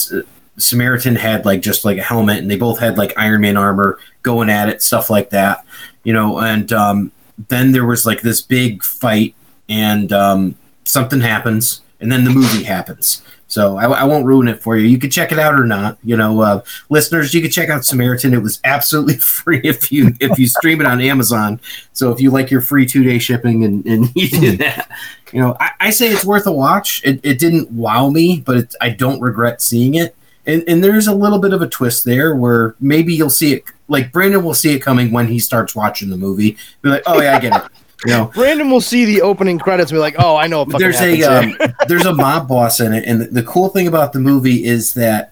Samaritan 0.57 1.15
had 1.15 1.43
like 1.45 1.61
just 1.61 1.83
like 1.83 1.97
a 1.97 2.03
helmet, 2.03 2.37
and 2.37 2.49
they 2.49 2.57
both 2.57 2.79
had 2.79 2.97
like 2.97 3.13
Iron 3.17 3.41
Man 3.41 3.57
armor 3.57 3.97
going 4.21 4.49
at 4.51 4.69
it, 4.69 4.83
stuff 4.83 5.09
like 5.09 5.31
that. 5.31 5.65
You 6.03 6.13
know, 6.13 6.39
and 6.39 6.71
um, 6.73 7.11
then 7.49 7.71
there 7.71 7.85
was 7.85 8.05
like 8.05 8.21
this 8.21 8.41
big 8.41 8.83
fight, 8.83 9.35
and 9.69 10.11
um, 10.11 10.55
something 10.83 11.21
happens, 11.21 11.81
and 11.99 12.11
then 12.11 12.23
the 12.23 12.31
movie 12.31 12.63
happens. 12.63 13.21
So 13.51 13.75
I, 13.75 13.83
I 13.83 14.03
won't 14.05 14.25
ruin 14.25 14.47
it 14.47 14.61
for 14.61 14.77
you. 14.77 14.87
You 14.87 14.97
can 14.97 15.09
check 15.09 15.33
it 15.33 15.39
out 15.39 15.55
or 15.55 15.65
not. 15.65 15.97
You 16.05 16.15
know, 16.15 16.39
uh, 16.39 16.61
listeners, 16.89 17.33
you 17.33 17.41
can 17.41 17.51
check 17.51 17.67
out 17.67 17.83
Samaritan. 17.83 18.33
It 18.33 18.41
was 18.41 18.61
absolutely 18.63 19.17
free 19.17 19.59
if 19.65 19.91
you 19.91 20.13
if 20.21 20.39
you 20.39 20.47
stream 20.47 20.79
it 20.79 20.87
on 20.87 21.01
Amazon. 21.01 21.59
So 21.91 22.11
if 22.11 22.21
you 22.21 22.31
like 22.31 22.49
your 22.49 22.61
free 22.61 22.85
two 22.85 23.03
day 23.03 23.19
shipping 23.19 23.65
and, 23.65 23.85
and 23.85 24.09
you 24.15 24.29
do 24.29 24.57
that, 24.57 24.89
you 25.33 25.41
know, 25.41 25.57
I, 25.59 25.71
I 25.81 25.89
say 25.89 26.07
it's 26.07 26.23
worth 26.23 26.47
a 26.47 26.51
watch. 26.51 27.01
It, 27.03 27.19
it 27.23 27.39
didn't 27.39 27.69
wow 27.71 28.09
me, 28.09 28.39
but 28.39 28.57
it, 28.57 28.75
I 28.79 28.89
don't 28.89 29.19
regret 29.19 29.61
seeing 29.61 29.95
it. 29.95 30.15
And, 30.45 30.63
and 30.67 30.83
there's 30.83 31.07
a 31.07 31.13
little 31.13 31.39
bit 31.39 31.53
of 31.53 31.61
a 31.61 31.67
twist 31.67 32.05
there 32.05 32.35
where 32.35 32.75
maybe 32.79 33.13
you'll 33.13 33.29
see 33.29 33.53
it. 33.53 33.63
Like 33.87 34.11
Brandon 34.11 34.43
will 34.43 34.53
see 34.53 34.73
it 34.73 34.79
coming 34.79 35.11
when 35.11 35.27
he 35.27 35.39
starts 35.39 35.75
watching 35.75 36.09
the 36.09 36.17
movie. 36.17 36.57
Be 36.81 36.89
like, 36.89 37.03
oh 37.05 37.21
yeah, 37.21 37.37
I 37.37 37.39
get 37.39 37.55
it. 37.55 37.71
You 38.05 38.11
know, 38.11 38.25
Brandon 38.33 38.69
will 38.69 38.81
see 38.81 39.05
the 39.05 39.21
opening 39.21 39.59
credits 39.59 39.91
and 39.91 39.97
be 39.97 40.01
like, 40.01 40.15
"Oh, 40.17 40.35
I 40.35 40.47
know." 40.47 40.63
What 40.63 40.79
there's 40.79 40.99
a 40.99 41.21
um, 41.21 41.55
there's 41.87 42.07
a 42.07 42.13
mob 42.15 42.47
boss 42.47 42.79
in 42.79 42.93
it, 42.93 43.03
and 43.05 43.21
the, 43.21 43.25
the 43.25 43.43
cool 43.43 43.69
thing 43.69 43.87
about 43.87 44.11
the 44.11 44.19
movie 44.19 44.65
is 44.65 44.95
that 44.95 45.31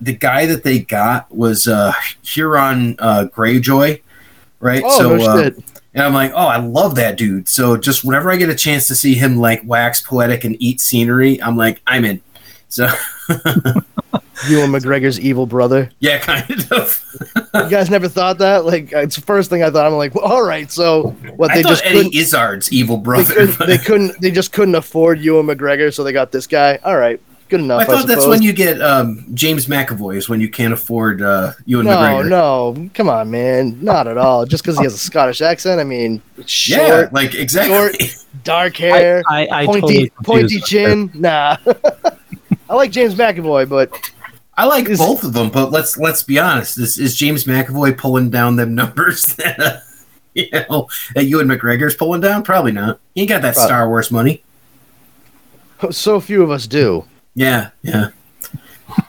the 0.00 0.12
guy 0.12 0.46
that 0.46 0.62
they 0.62 0.78
got 0.78 1.34
was 1.34 1.66
uh, 1.66 1.92
Euron 2.22 2.94
uh, 3.00 3.26
Greyjoy, 3.34 4.00
right? 4.60 4.82
oh 4.84 4.98
so, 4.98 5.16
no 5.16 5.24
uh, 5.24 5.50
and 5.94 6.02
I'm 6.02 6.12
like, 6.12 6.32
oh, 6.34 6.46
I 6.46 6.56
love 6.56 6.96
that 6.96 7.16
dude. 7.16 7.48
So 7.48 7.76
just 7.76 8.04
whenever 8.04 8.30
I 8.30 8.36
get 8.36 8.48
a 8.48 8.54
chance 8.54 8.88
to 8.88 8.96
see 8.96 9.14
him 9.14 9.36
like 9.36 9.62
wax 9.64 10.00
poetic 10.00 10.42
and 10.42 10.56
eat 10.58 10.80
scenery, 10.80 11.40
I'm 11.40 11.56
like, 11.56 11.80
I'm 11.86 12.04
in. 12.04 12.20
So 12.74 12.86
Ewan 14.48 14.70
McGregor's 14.72 15.20
evil 15.20 15.46
brother. 15.46 15.90
yeah, 16.00 16.18
kind 16.18 16.44
of. 16.72 17.04
You 17.54 17.68
guys 17.70 17.88
never 17.88 18.08
thought 18.08 18.38
that? 18.38 18.64
Like, 18.64 18.90
it's 18.92 19.14
the 19.14 19.22
first 19.22 19.48
thing 19.48 19.62
I 19.62 19.70
thought. 19.70 19.86
I'm 19.86 19.92
like, 19.92 20.12
well, 20.16 20.24
all 20.24 20.42
right. 20.44 20.68
So 20.72 21.10
what? 21.36 21.52
I 21.52 21.56
They 21.56 21.62
thought 21.62 21.68
just 21.68 21.84
Eddie 21.86 21.96
couldn't. 21.98 22.14
Izzard's 22.14 22.72
evil 22.72 22.96
They 22.96 23.02
brother. 23.04 23.34
couldn't, 23.34 23.58
they 23.68 23.78
couldn't. 23.86 24.20
They 24.20 24.30
just 24.32 24.52
couldn't 24.52 24.74
afford 24.74 25.20
Ewan 25.20 25.46
McGregor, 25.46 25.94
so 25.94 26.02
they 26.02 26.12
got 26.12 26.32
this 26.32 26.48
guy. 26.48 26.80
All 26.84 26.96
right, 26.96 27.20
good 27.48 27.60
enough. 27.60 27.82
I 27.82 27.84
thought 27.84 28.08
that's 28.08 28.26
when 28.26 28.42
you 28.42 28.52
get 28.52 28.82
um, 28.82 29.24
James 29.34 29.66
McAvoy 29.66 30.16
is 30.16 30.28
when 30.28 30.40
you 30.40 30.48
can't 30.50 30.74
afford 30.74 31.22
uh, 31.22 31.52
Ewan 31.66 31.86
No, 31.86 31.92
McGregor. 31.96 32.28
no, 32.28 32.90
come 32.92 33.08
on, 33.08 33.30
man, 33.30 33.78
not 33.84 34.08
at 34.08 34.18
all. 34.18 34.46
Just 34.46 34.64
because 34.64 34.76
he 34.78 34.82
has 34.82 34.94
a 34.94 34.98
Scottish 34.98 35.40
accent, 35.42 35.80
I 35.80 35.84
mean, 35.84 36.20
it's 36.36 36.68
Yeah, 36.68 36.88
short, 36.88 37.12
like 37.12 37.34
exactly. 37.34 37.72
short, 38.08 38.16
dark 38.42 38.76
hair, 38.76 39.22
I, 39.28 39.46
I 39.48 39.66
pointy, 39.66 39.80
totally 39.80 40.12
pointy 40.24 40.60
chin. 40.60 41.10
Nah, 41.14 41.56
I 42.74 42.76
like 42.76 42.90
James 42.90 43.14
McAvoy, 43.14 43.68
but 43.68 44.10
I 44.56 44.66
like 44.66 44.88
Is- 44.88 44.98
both 44.98 45.22
of 45.22 45.32
them, 45.32 45.48
but 45.48 45.70
let's 45.70 45.96
let's 45.96 46.24
be 46.24 46.40
honest. 46.40 46.76
Is, 46.76 46.98
is 46.98 47.14
James 47.14 47.44
McAvoy 47.44 47.96
pulling 47.96 48.30
down 48.30 48.56
them 48.56 48.74
numbers 48.74 49.26
that 49.36 49.60
uh, 49.60 49.78
you 50.34 50.48
know 50.50 50.88
that 51.14 51.26
Ewan 51.26 51.46
McGregor's 51.46 51.94
pulling 51.94 52.20
down? 52.20 52.42
Probably 52.42 52.72
not. 52.72 52.98
He 53.14 53.20
ain't 53.20 53.28
got 53.28 53.42
that 53.42 53.54
Probably. 53.54 53.68
Star 53.68 53.88
Wars 53.88 54.10
money. 54.10 54.42
so 55.92 56.18
few 56.18 56.42
of 56.42 56.50
us 56.50 56.66
do. 56.66 57.04
Yeah, 57.36 57.70
yeah. 57.82 58.08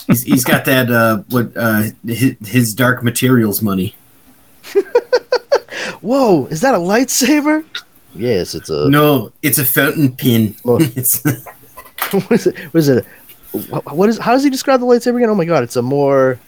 he's, 0.05 0.22
he's 0.22 0.43
got 0.43 0.65
that 0.65 0.91
uh, 0.91 1.24
what 1.29 1.51
uh, 1.57 1.86
his, 2.05 2.36
his 2.45 2.75
Dark 2.75 3.03
Materials 3.03 3.63
money. 3.63 3.95
Whoa, 6.01 6.45
is 6.51 6.62
that 6.62 6.75
a 6.75 6.77
lightsaber? 6.77 7.65
Yes, 8.13 8.53
it's 8.53 8.69
a. 8.69 8.91
No, 8.91 9.31
it's 9.41 9.57
a 9.57 9.65
fountain 9.65 10.15
pen. 10.15 10.53
It's, 10.95 11.24
what 12.12 12.31
is 12.31 12.45
it? 12.45 12.57
What 12.72 12.79
is 12.79 12.89
it? 12.89 13.05
What 13.70 13.96
what 13.96 14.10
is? 14.10 14.18
How 14.18 14.34
does 14.34 14.44
he 14.44 14.50
describe 14.50 14.80
the 14.80 14.86
lightsaber 14.86 15.18
again? 15.18 15.30
Oh 15.30 15.36
my 15.36 15.46
god, 15.46 15.64
it's 15.64 15.76
a 15.76 15.82
more 15.82 16.40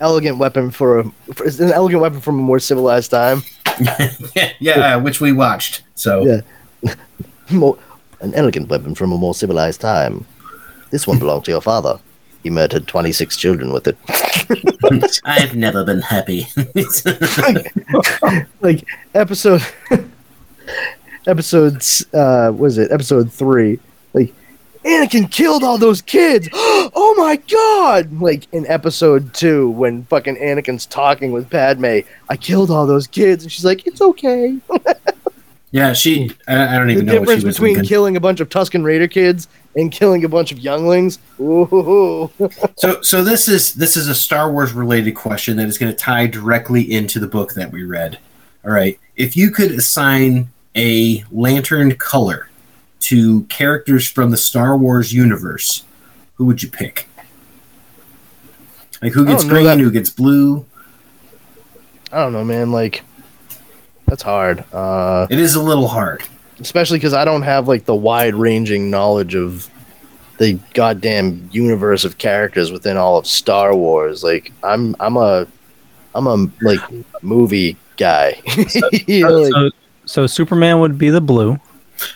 elegant 0.00 0.38
weapon 0.38 0.70
for 0.70 1.00
a. 1.00 1.04
For, 1.34 1.46
it's 1.46 1.60
an 1.60 1.72
elegant 1.72 2.02
weapon 2.02 2.20
from 2.20 2.38
a 2.38 2.42
more 2.42 2.58
civilized 2.58 3.10
time. 3.10 3.42
yeah, 4.34 4.52
yeah, 4.60 4.96
which 4.96 5.20
we 5.20 5.32
watched. 5.32 5.82
So 5.94 6.24
Yeah. 6.24 6.94
More, 7.50 7.76
an 8.20 8.32
elegant 8.34 8.68
weapon 8.68 8.94
from 8.94 9.12
a 9.12 9.18
more 9.18 9.34
civilized 9.34 9.80
time. 9.80 10.24
This 10.90 11.06
one 11.06 11.18
belonged 11.18 11.44
to 11.46 11.50
your 11.50 11.60
father. 11.60 11.98
He 12.42 12.50
murdered 12.50 12.88
26 12.88 13.36
children 13.36 13.72
with 13.72 13.86
it. 13.86 13.96
I've 15.24 15.54
never 15.54 15.84
been 15.84 16.00
happy. 16.00 16.46
like 18.60 18.84
episode 19.14 19.62
episodes 21.26 22.04
uh 22.14 22.50
what 22.50 22.66
is 22.66 22.78
it 22.78 22.90
episode 22.90 23.32
three 23.32 23.70
like 23.72 23.80
anakin 24.84 25.30
killed 25.30 25.62
all 25.62 25.78
those 25.78 26.02
kids 26.02 26.48
oh 26.54 27.14
my 27.18 27.36
god 27.50 28.20
like 28.20 28.46
in 28.52 28.66
episode 28.66 29.32
two 29.34 29.70
when 29.70 30.04
fucking 30.04 30.36
anakin's 30.36 30.86
talking 30.86 31.32
with 31.32 31.48
padme 31.50 32.00
i 32.28 32.36
killed 32.36 32.70
all 32.70 32.86
those 32.86 33.06
kids 33.06 33.44
and 33.44 33.52
she's 33.52 33.64
like 33.64 33.86
it's 33.86 34.00
okay 34.00 34.56
yeah, 35.72 35.94
she. 35.94 36.30
I, 36.46 36.74
I 36.74 36.78
don't 36.78 36.88
the 36.88 36.92
even 36.92 37.06
know 37.06 37.14
the 37.14 37.18
difference 37.20 37.40
she 37.40 37.48
between 37.48 37.74
thinking. 37.76 37.88
killing 37.88 38.16
a 38.16 38.20
bunch 38.20 38.40
of 38.40 38.50
tusken 38.50 38.84
raider 38.84 39.08
kids 39.08 39.48
and 39.74 39.90
killing 39.90 40.22
a 40.22 40.28
bunch 40.28 40.52
of 40.52 40.58
younglings 40.58 41.18
Ooh. 41.40 42.30
So, 42.76 43.00
so 43.00 43.24
this 43.24 43.48
is 43.48 43.72
this 43.74 43.96
is 43.96 44.06
a 44.08 44.14
Star 44.14 44.52
Wars 44.52 44.72
related 44.74 45.12
question 45.12 45.56
that 45.56 45.66
is 45.68 45.78
going 45.78 45.90
to 45.90 45.96
tie 45.96 46.26
directly 46.26 46.92
into 46.92 47.18
the 47.18 47.26
book 47.26 47.54
that 47.54 47.72
we 47.72 47.84
read. 47.84 48.18
All 48.64 48.70
right, 48.70 49.00
if 49.16 49.34
you 49.34 49.50
could 49.50 49.72
assign 49.72 50.52
a 50.76 51.24
lantern 51.32 51.94
color 51.96 52.48
to 53.02 53.42
characters 53.44 54.08
from 54.08 54.30
the 54.30 54.36
Star 54.36 54.76
Wars 54.76 55.12
universe, 55.12 55.84
who 56.36 56.44
would 56.46 56.62
you 56.62 56.68
pick? 56.70 57.08
Like 59.02 59.12
who 59.12 59.24
gets 59.26 59.44
green, 59.44 59.64
that- 59.64 59.78
who 59.78 59.90
gets 59.90 60.10
blue? 60.10 60.64
i 62.12 62.16
don't 62.18 62.34
know 62.34 62.44
man 62.44 62.70
like 62.70 63.02
that's 64.06 64.22
hard 64.22 64.62
uh 64.74 65.26
It 65.30 65.38
is 65.38 65.54
a 65.54 65.62
little 65.62 65.88
hard. 65.88 66.22
especially 66.60 66.98
because 66.98 67.14
I 67.14 67.24
don't 67.24 67.40
have 67.40 67.66
like 67.68 67.86
the 67.86 67.94
wide 67.94 68.34
ranging 68.34 68.90
knowledge 68.90 69.34
of 69.34 69.70
the 70.36 70.58
goddamn 70.74 71.48
universe 71.52 72.04
of 72.04 72.18
characters 72.18 72.70
within 72.70 72.98
all 72.98 73.16
of 73.16 73.26
Star 73.26 73.74
Wars. 73.74 74.22
Like 74.22 74.52
I'm 74.62 74.94
I'm 75.00 75.16
a 75.16 75.46
I'm 76.14 76.26
a 76.26 76.48
like 76.60 76.80
movie 77.22 77.78
guy. 77.96 78.40
You 79.06 79.20
know, 79.26 79.38
like- 79.42 79.52
So, 79.52 79.70
so 80.04 80.26
Superman 80.26 80.80
would 80.80 80.98
be 80.98 81.08
the 81.08 81.20
blue. 81.22 81.58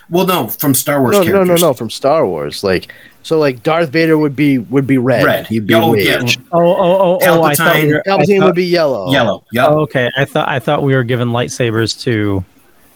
Well, 0.09 0.25
no, 0.25 0.47
from 0.47 0.73
Star 0.73 1.01
Wars 1.01 1.13
no, 1.13 1.19
no, 1.23 1.25
characters. 1.31 1.61
no, 1.61 1.67
no, 1.67 1.73
from 1.73 1.89
Star 1.89 2.25
Wars. 2.25 2.63
Like 2.63 2.93
so, 3.23 3.37
like 3.39 3.61
Darth 3.63 3.89
Vader 3.89 4.17
would 4.17 4.35
be 4.35 4.57
would 4.57 4.87
be 4.87 4.97
red. 4.97 5.23
Red. 5.25 5.47
He'd 5.47 5.67
be 5.67 5.73
Oh, 5.73 5.93
rage. 5.93 6.05
yeah. 6.37 6.43
Oh, 6.51 6.59
oh, 6.61 6.75
oh, 7.01 7.19
oh! 7.21 7.43
I 7.43 7.55
thought 7.55 7.75
we 7.75 7.93
were, 7.93 7.99
I 8.05 8.09
Palpatine 8.09 8.39
thought- 8.39 8.45
would 8.45 8.55
be 8.55 8.65
yellow. 8.65 9.11
Yellow. 9.11 9.43
Yep. 9.51 9.65
Oh, 9.69 9.79
okay. 9.81 10.09
I 10.15 10.25
thought 10.25 10.47
I 10.47 10.59
thought 10.59 10.83
we 10.83 10.95
were 10.95 11.03
giving 11.03 11.27
lightsabers 11.27 11.99
to 12.03 12.43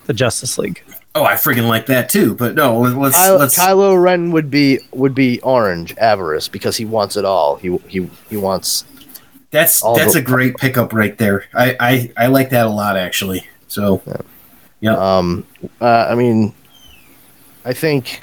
the 0.05 0.13
Justice 0.13 0.57
League. 0.57 0.83
Oh, 1.13 1.25
I 1.25 1.33
freaking 1.33 1.67
like 1.67 1.88
that 1.88 2.07
too. 2.07 2.33
But 2.36 2.55
no, 2.55 2.79
let's 2.79 3.17
Kylo, 3.17 3.39
let's. 3.39 3.60
Kylo 3.60 4.01
Ren 4.01 4.31
would 4.31 4.50
be 4.50 4.79
would 4.93 5.13
be 5.13 5.41
orange, 5.41 5.93
avarice, 5.98 6.48
because 6.48 6.77
he 6.77 6.86
wants 6.86 7.17
it 7.17 7.25
all. 7.25 7.57
He 7.57 7.77
he 7.89 8.10
he 8.29 8.38
wants. 8.38 8.86
That's 9.51 9.81
that's 9.81 10.13
the- 10.13 10.19
a 10.19 10.21
great 10.21 10.55
pickup 10.55 10.93
right 10.93 11.17
there. 11.17 11.43
I, 11.53 11.75
I 11.81 12.12
I 12.15 12.27
like 12.27 12.51
that 12.51 12.65
a 12.65 12.69
lot 12.69 12.95
actually. 12.95 13.45
So 13.67 14.01
Yeah. 14.79 14.95
Um, 14.95 15.45
uh, 15.81 16.07
I 16.10 16.15
mean, 16.15 16.53
I 17.65 17.74
think. 17.74 18.22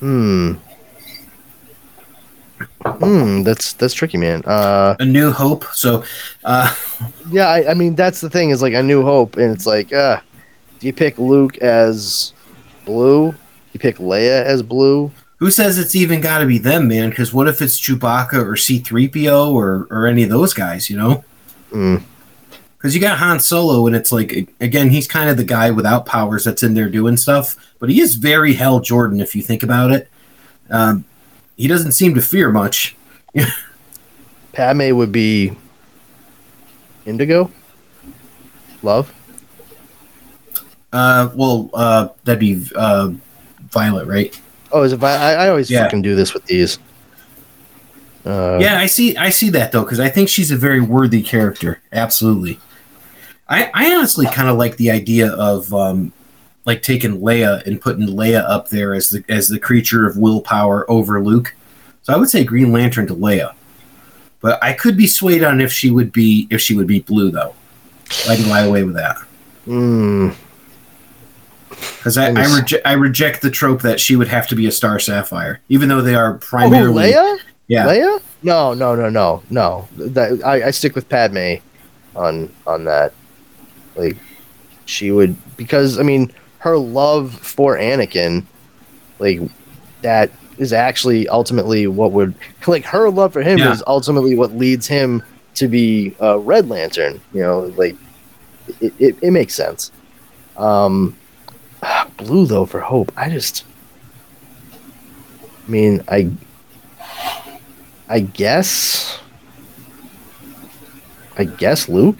Hmm. 0.00 0.54
Hmm. 2.84 3.42
That's 3.42 3.72
that's 3.74 3.94
tricky, 3.94 4.18
man. 4.18 4.42
Uh, 4.44 4.96
a 4.98 5.04
new 5.04 5.30
hope. 5.32 5.64
So 5.72 6.04
uh, 6.44 6.74
yeah. 7.30 7.48
I, 7.48 7.70
I 7.70 7.74
mean, 7.74 7.94
that's 7.94 8.20
the 8.20 8.30
thing 8.30 8.50
is 8.50 8.62
like 8.62 8.74
a 8.74 8.82
New 8.82 9.02
Hope, 9.02 9.36
and 9.36 9.52
it's 9.52 9.66
like, 9.66 9.92
uh, 9.92 10.20
do 10.78 10.86
you 10.86 10.92
pick 10.92 11.18
Luke 11.18 11.58
as 11.58 12.32
blue? 12.84 13.34
You 13.72 13.80
pick 13.80 13.96
Leia 13.96 14.44
as 14.44 14.62
blue? 14.62 15.10
who 15.38 15.50
says 15.50 15.78
it's 15.78 15.94
even 15.94 16.20
got 16.20 16.38
to 16.38 16.46
be 16.46 16.58
them, 16.58 16.88
man? 16.88 17.10
Because 17.10 17.32
what 17.32 17.48
if 17.48 17.60
it's 17.60 17.80
Chewbacca 17.80 18.44
or 18.44 18.56
C 18.56 18.78
three 18.78 19.08
PO 19.08 19.52
or 19.52 19.86
or 19.90 20.06
any 20.06 20.22
of 20.22 20.30
those 20.30 20.54
guys? 20.54 20.90
You 20.90 20.96
know. 20.96 21.24
Hmm. 21.70 21.96
Because 22.76 22.94
you 22.94 23.00
got 23.00 23.18
Han 23.18 23.40
Solo, 23.40 23.86
and 23.86 23.96
it's 23.96 24.12
like 24.12 24.48
again, 24.60 24.90
he's 24.90 25.06
kind 25.06 25.28
of 25.28 25.36
the 25.36 25.44
guy 25.44 25.70
without 25.70 26.06
powers 26.06 26.44
that's 26.44 26.62
in 26.62 26.74
there 26.74 26.88
doing 26.88 27.16
stuff, 27.16 27.56
but 27.78 27.90
he 27.90 28.00
is 28.00 28.14
very 28.16 28.54
Hal 28.54 28.80
Jordan 28.80 29.20
if 29.20 29.34
you 29.36 29.42
think 29.42 29.62
about 29.62 29.90
it. 29.92 30.08
Um, 30.70 31.04
he 31.56 31.68
doesn't 31.68 31.92
seem 31.92 32.14
to 32.14 32.22
fear 32.22 32.50
much. 32.50 32.96
Padme 34.52 34.94
would 34.96 35.12
be 35.12 35.56
Indigo. 37.04 37.50
Love. 38.82 39.12
Uh, 40.92 41.30
well, 41.34 41.70
uh, 41.74 42.08
that'd 42.24 42.40
be 42.40 42.64
uh, 42.74 43.10
Violet, 43.70 44.06
right? 44.06 44.38
Oh, 44.72 44.82
is 44.82 44.92
it? 44.92 44.96
Vi- 44.96 45.08
I, 45.16 45.44
I 45.46 45.48
always 45.48 45.70
Yeah. 45.70 45.84
fucking 45.84 46.02
do 46.02 46.14
this 46.14 46.32
with 46.34 46.44
these. 46.46 46.78
Uh, 48.24 48.58
yeah, 48.60 48.78
I 48.78 48.86
see. 48.86 49.16
I 49.16 49.30
see 49.30 49.50
that 49.50 49.70
though 49.72 49.82
because 49.82 50.00
I 50.00 50.08
think 50.08 50.28
she's 50.28 50.50
a 50.50 50.56
very 50.56 50.80
worthy 50.80 51.22
character. 51.22 51.80
Absolutely. 51.92 52.58
I, 53.48 53.70
I 53.72 53.94
honestly 53.94 54.26
kind 54.26 54.48
of 54.48 54.56
like 54.56 54.76
the 54.78 54.90
idea 54.90 55.28
of 55.32 55.72
um, 55.72 56.12
like 56.66 56.82
taking 56.82 57.20
Leia 57.20 57.64
and 57.66 57.80
putting 57.80 58.06
Leia 58.08 58.44
up 58.48 58.68
there 58.68 58.92
as 58.94 59.08
the 59.10 59.24
as 59.28 59.48
the 59.48 59.58
creature 59.58 60.06
of 60.06 60.16
willpower 60.16 60.88
over 60.90 61.22
Luke. 61.22 61.54
So 62.02 62.12
I 62.12 62.16
would 62.16 62.28
say 62.28 62.44
Green 62.44 62.72
Lantern 62.72 63.06
to 63.06 63.14
Leia, 63.14 63.54
but 64.40 64.62
I 64.62 64.72
could 64.72 64.96
be 64.96 65.06
swayed 65.06 65.42
on 65.42 65.60
if 65.60 65.72
she 65.72 65.90
would 65.90 66.12
be 66.12 66.46
if 66.50 66.60
she 66.60 66.76
would 66.76 66.86
be 66.86 67.00
blue 67.00 67.30
though. 67.30 67.54
I 68.28 68.36
can 68.36 68.48
lie 68.48 68.62
away 68.62 68.84
with 68.84 68.94
that 68.94 69.16
mm, 69.66 70.32
because 71.70 72.16
I 72.16 72.26
I, 72.26 72.30
Yes. 72.30 72.60
reje- 72.60 72.80
I 72.84 72.92
reject 72.92 73.42
the 73.42 73.50
trope 73.50 73.82
that 73.82 73.98
she 73.98 74.14
would 74.14 74.28
have 74.28 74.46
to 74.48 74.54
be 74.54 74.66
a 74.66 74.72
Star 74.72 74.98
Sapphire, 75.00 75.60
even 75.68 75.88
though 75.88 76.02
they 76.02 76.14
are 76.14 76.34
oh, 76.34 76.38
primarily 76.38 77.10
Leia? 77.12 77.38
yeah. 77.66 77.86
Leia? 77.86 78.22
No, 78.42 78.74
no, 78.74 78.94
no, 78.94 79.08
no, 79.08 79.42
no. 79.50 79.88
That, 79.96 80.40
I, 80.44 80.68
I 80.68 80.70
stick 80.70 80.94
with 80.94 81.08
Padme 81.08 81.54
on 82.14 82.52
on 82.66 82.84
that. 82.84 83.12
Like, 83.96 84.16
she 84.84 85.10
would 85.10 85.34
because 85.56 85.98
I 85.98 86.04
mean 86.04 86.32
her 86.66 86.76
love 86.76 87.32
for 87.32 87.76
Anakin, 87.78 88.44
like 89.20 89.40
that 90.02 90.32
is 90.58 90.72
actually 90.72 91.28
ultimately 91.28 91.86
what 91.86 92.10
would 92.10 92.34
like 92.66 92.84
her 92.86 93.08
love 93.08 93.32
for 93.32 93.40
him 93.42 93.58
Yeah. 93.58 93.70
is 93.72 93.84
ultimately 93.86 94.34
what 94.34 94.52
leads 94.56 94.88
him 94.88 95.22
to 95.54 95.68
be 95.68 96.14
a 96.18 96.36
Red 96.40 96.68
Lantern. 96.68 97.20
You 97.32 97.42
know, 97.42 97.60
like 97.76 97.94
it, 98.80 98.92
it, 98.98 99.16
it 99.22 99.30
makes 99.30 99.54
sense. 99.54 99.92
Um, 100.56 101.16
blue 102.16 102.46
though 102.46 102.66
for 102.66 102.80
Hope, 102.80 103.12
I 103.16 103.30
just. 103.30 103.64
I 105.66 105.70
mean, 105.70 106.02
I 106.08 106.30
I 108.08 108.20
guess. 108.20 109.20
I 111.38 111.44
guess 111.44 111.88
Luke. 111.88 112.18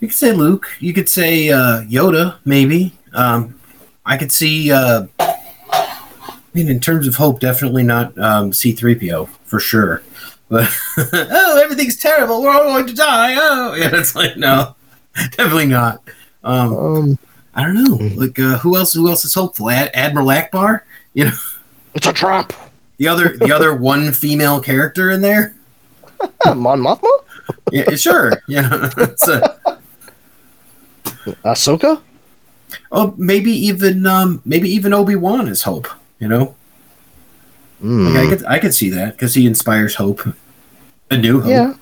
You 0.00 0.08
could 0.08 0.16
say 0.16 0.32
Luke. 0.32 0.66
You 0.80 0.92
could 0.92 1.08
say 1.08 1.48
uh, 1.50 1.82
Yoda, 1.82 2.36
maybe. 2.44 2.92
Um, 3.14 3.58
I 4.04 4.16
could 4.16 4.30
see. 4.32 4.70
Uh, 4.70 5.06
I 5.18 6.28
mean, 6.54 6.68
in 6.68 6.80
terms 6.80 7.06
of 7.06 7.16
hope, 7.16 7.40
definitely 7.40 7.82
not 7.82 8.16
um, 8.18 8.52
C-3PO 8.52 9.28
for 9.44 9.58
sure. 9.60 10.02
But 10.48 10.68
oh, 11.12 11.60
everything's 11.62 11.96
terrible. 11.96 12.42
We're 12.42 12.50
all 12.52 12.64
going 12.64 12.86
to 12.86 12.94
die. 12.94 13.34
Oh, 13.36 13.74
yeah, 13.78 13.90
it's 13.92 14.14
like 14.14 14.36
no, 14.36 14.76
definitely 15.14 15.66
not. 15.66 16.02
Um, 16.44 16.72
Um, 16.76 17.18
I 17.54 17.62
don't 17.64 17.74
know. 17.82 17.96
Like 18.16 18.38
uh, 18.38 18.58
who 18.58 18.76
else? 18.76 18.92
Who 18.92 19.08
else 19.08 19.24
is 19.24 19.34
hopeful? 19.34 19.70
Ad- 19.70 19.90
Admiral 19.94 20.28
Ackbar. 20.28 20.82
You 21.14 21.26
know, 21.26 21.32
it's 21.94 22.06
a 22.06 22.12
trap. 22.12 22.52
the 22.98 23.08
other 23.08 23.36
the 23.38 23.50
other 23.50 23.74
one 23.74 24.12
female 24.12 24.60
character 24.60 25.10
in 25.10 25.22
there. 25.22 25.54
Mon 26.46 26.80
Mothma, 26.80 27.10
Yeah, 27.72 27.94
sure. 27.96 28.42
Yeah, 28.48 28.90
it's 28.98 29.26
a, 29.28 29.58
Ahsoka. 31.44 32.00
oh, 32.92 33.14
maybe 33.16 33.52
even 33.52 34.06
um, 34.06 34.40
maybe 34.44 34.68
even 34.70 34.92
Obi 34.94 35.16
Wan 35.16 35.48
is 35.48 35.62
hope. 35.62 35.88
You 36.18 36.28
know. 36.28 36.54
Mm. 37.82 38.14
Like 38.14 38.26
I 38.26 38.28
could 38.36 38.44
I 38.46 38.58
could 38.58 38.74
see 38.74 38.90
that 38.90 39.12
because 39.16 39.34
he 39.34 39.46
inspires 39.46 39.96
hope, 39.96 40.22
a 41.10 41.16
new 41.18 41.40
hope. 41.40 41.50
yeah, 41.50 41.74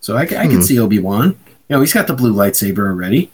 So 0.00 0.16
I, 0.16 0.26
c- 0.26 0.34
I 0.36 0.44
Hmm. 0.46 0.50
can 0.50 0.62
see 0.62 0.78
Obi 0.78 0.98
Wan. 0.98 1.36
You 1.68 1.76
know, 1.76 1.80
he's 1.80 1.92
got 1.92 2.06
the 2.08 2.14
blue 2.14 2.32
lightsaber 2.34 2.86
already, 2.88 3.30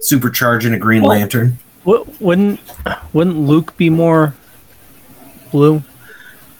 supercharging 0.00 0.72
a 0.74 0.78
Green 0.78 1.02
Well- 1.02 1.10
Lantern. 1.10 1.58
Wou- 1.84 2.06
Wouldn't 2.20 2.60
wouldn't 3.12 3.38
Luke 3.38 3.76
be 3.76 3.90
more 3.90 4.34
blue? 5.52 5.82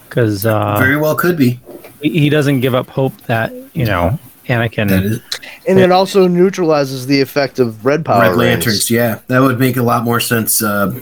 Because 0.09 0.45
uh, 0.47 0.77
Very 0.79 0.97
well 0.97 1.15
could 1.17 1.37
be. 1.37 1.61
he 2.03 2.11
he 2.21 2.29
doesn't 2.29 2.61
give 2.61 2.75
up 2.75 2.89
hope 2.91 3.21
that 3.27 3.53
you 3.75 3.85
know 3.85 4.19
Anakin. 4.47 4.89
That 4.89 5.05
is 5.05 5.21
and 5.67 5.79
it 5.79 5.91
also 5.91 6.29
neutralizes 6.29 7.07
the 7.07 7.21
effect 7.21 7.59
of 7.59 7.85
red 7.85 8.05
power 8.05 8.23
Red 8.23 8.29
rings. 8.31 8.39
Lanterns. 8.39 8.91
Yeah, 8.91 9.21
that 9.27 9.41
would 9.41 9.59
make 9.59 9.77
a 9.77 9.83
lot 9.83 10.05
more 10.05 10.21
sense 10.21 10.63
uh, 10.63 10.99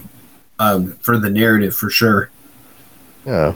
um, 0.59 0.92
for 1.01 1.19
the 1.19 1.31
narrative 1.31 1.77
for 1.77 1.90
sure. 1.90 2.31
Yeah, 3.27 3.55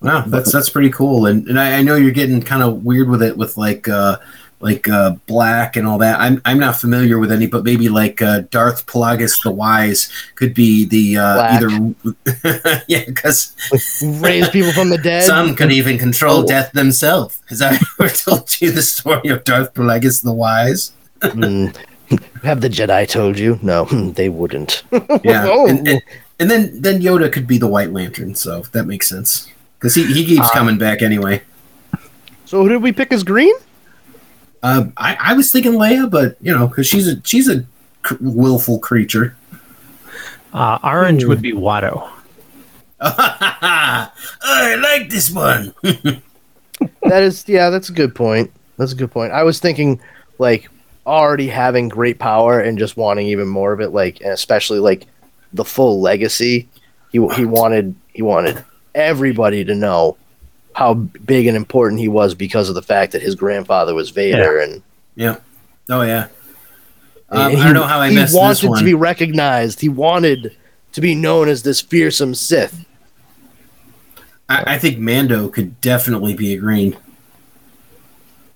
Wow, 0.00 0.24
that's 0.26 0.52
that's 0.52 0.70
pretty 0.70 0.90
cool. 0.90 1.26
And 1.26 1.46
and 1.48 1.58
I, 1.58 1.78
I 1.78 1.82
know 1.82 1.96
you're 1.96 2.12
getting 2.12 2.40
kind 2.40 2.62
of 2.62 2.84
weird 2.84 3.08
with 3.08 3.22
it 3.22 3.36
with 3.36 3.56
like 3.56 3.88
uh, 3.88 4.18
like 4.60 4.88
uh, 4.88 5.12
black 5.26 5.76
and 5.76 5.86
all 5.86 5.98
that. 5.98 6.18
I'm 6.20 6.42
I'm 6.44 6.58
not 6.58 6.76
familiar 6.80 7.18
with 7.18 7.30
any, 7.30 7.46
but 7.46 7.62
maybe 7.64 7.88
like 7.88 8.20
uh, 8.20 8.40
Darth 8.50 8.86
Plagueis 8.86 9.42
the 9.42 9.50
Wise 9.50 10.10
could 10.34 10.52
be 10.54 10.84
the 10.84 11.18
uh, 11.18 11.42
either 11.54 12.82
yeah 12.88 13.04
because 13.06 13.54
raise 14.20 14.48
people 14.48 14.72
from 14.72 14.90
the 14.90 14.98
dead. 14.98 15.22
some 15.24 15.54
could 15.54 15.70
even 15.72 15.96
control 15.98 16.40
Oh. 16.42 16.46
death 16.46 16.72
themselves. 16.72 17.40
Has 17.48 17.62
I 17.62 17.78
ever 18.00 18.08
told 18.08 18.60
you 18.60 18.70
the 18.72 18.82
story 18.82 19.28
of 19.28 19.44
Darth 19.44 19.74
Plagueis 19.74 20.22
the 20.22 20.32
Wise? 20.32 20.92
Mm. 21.20 21.76
Have 22.42 22.60
the 22.60 22.68
Jedi 22.68 23.06
told 23.08 23.38
you? 23.38 23.58
No, 23.62 23.84
they 24.14 24.28
wouldn't. 24.28 24.82
Yeah, 25.24 25.46
Oh. 25.48 25.68
and, 25.68 25.86
and, 25.86 26.02
and 26.40 26.50
then 26.50 26.80
then 26.82 27.00
Yoda 27.00 27.32
could 27.32 27.46
be 27.46 27.58
the 27.58 27.66
White 27.68 27.92
Lantern, 27.92 28.34
so 28.34 28.62
that 28.72 28.84
makes 28.86 29.08
sense 29.08 29.48
because 29.78 29.94
he 29.94 30.04
he 30.12 30.24
keeps 30.24 30.46
Uh, 30.48 30.50
coming 30.52 30.78
back 30.78 31.02
anyway. 31.02 31.42
So 32.44 32.62
who 32.62 32.68
did 32.70 32.82
we 32.82 32.92
pick 32.92 33.12
as 33.12 33.22
green? 33.22 33.54
Um, 34.62 34.92
I, 34.96 35.16
I 35.20 35.32
was 35.34 35.50
thinking 35.50 35.72
Leia, 35.72 36.10
but 36.10 36.36
you 36.40 36.52
know, 36.56 36.66
because 36.66 36.86
she's 36.86 37.06
a 37.06 37.20
she's 37.24 37.48
a 37.48 37.60
c- 38.06 38.16
willful 38.20 38.78
creature. 38.78 39.36
Uh, 40.52 40.78
orange 40.82 41.24
would 41.24 41.42
be 41.42 41.52
Watto. 41.52 42.08
I 43.00 44.76
like 44.80 45.10
this 45.10 45.30
one. 45.30 45.72
that 47.02 47.22
is 47.22 47.44
yeah 47.48 47.70
that's 47.70 47.88
a 47.88 47.92
good 47.92 48.14
point 48.14 48.50
that's 48.76 48.92
a 48.92 48.94
good 48.94 49.10
point 49.10 49.32
i 49.32 49.42
was 49.42 49.58
thinking 49.58 50.00
like 50.38 50.70
already 51.06 51.48
having 51.48 51.88
great 51.88 52.18
power 52.18 52.60
and 52.60 52.78
just 52.78 52.96
wanting 52.96 53.26
even 53.26 53.48
more 53.48 53.72
of 53.72 53.80
it 53.80 53.90
like 53.90 54.20
and 54.20 54.30
especially 54.30 54.78
like 54.78 55.06
the 55.52 55.64
full 55.64 56.00
legacy 56.00 56.68
he 57.10 57.26
he 57.34 57.44
wanted 57.44 57.94
he 58.12 58.22
wanted 58.22 58.62
everybody 58.94 59.64
to 59.64 59.74
know 59.74 60.16
how 60.78 60.94
big 60.94 61.46
and 61.48 61.56
important 61.56 62.00
he 62.00 62.06
was 62.06 62.36
because 62.36 62.68
of 62.68 62.76
the 62.76 62.82
fact 62.82 63.10
that 63.10 63.20
his 63.20 63.34
grandfather 63.34 63.96
was 63.96 64.10
vader 64.10 64.60
and 64.60 64.80
yeah. 65.16 65.38
Oh 65.90 66.02
yeah. 66.02 66.28
Um, 67.30 67.50
and 67.52 67.60
I 67.60 67.64
don't 67.64 67.74
know 67.74 67.82
how 67.82 68.00
I 68.00 68.10
missed 68.10 68.32
wanted 68.32 68.50
this 68.50 68.62
one. 68.62 68.66
He 68.66 68.68
wanted 68.68 68.78
to 68.78 68.84
be 68.84 68.94
recognized 68.94 69.80
he 69.80 69.88
wanted 69.88 70.56
to 70.92 71.00
be 71.00 71.16
known 71.16 71.48
as 71.48 71.64
this 71.64 71.80
fearsome 71.80 72.32
sith 72.34 72.84
I, 74.48 74.74
I 74.74 74.78
think 74.78 74.98
Mando 74.98 75.48
could 75.48 75.80
definitely 75.80 76.34
be 76.34 76.54
a 76.54 76.58
green. 76.58 76.96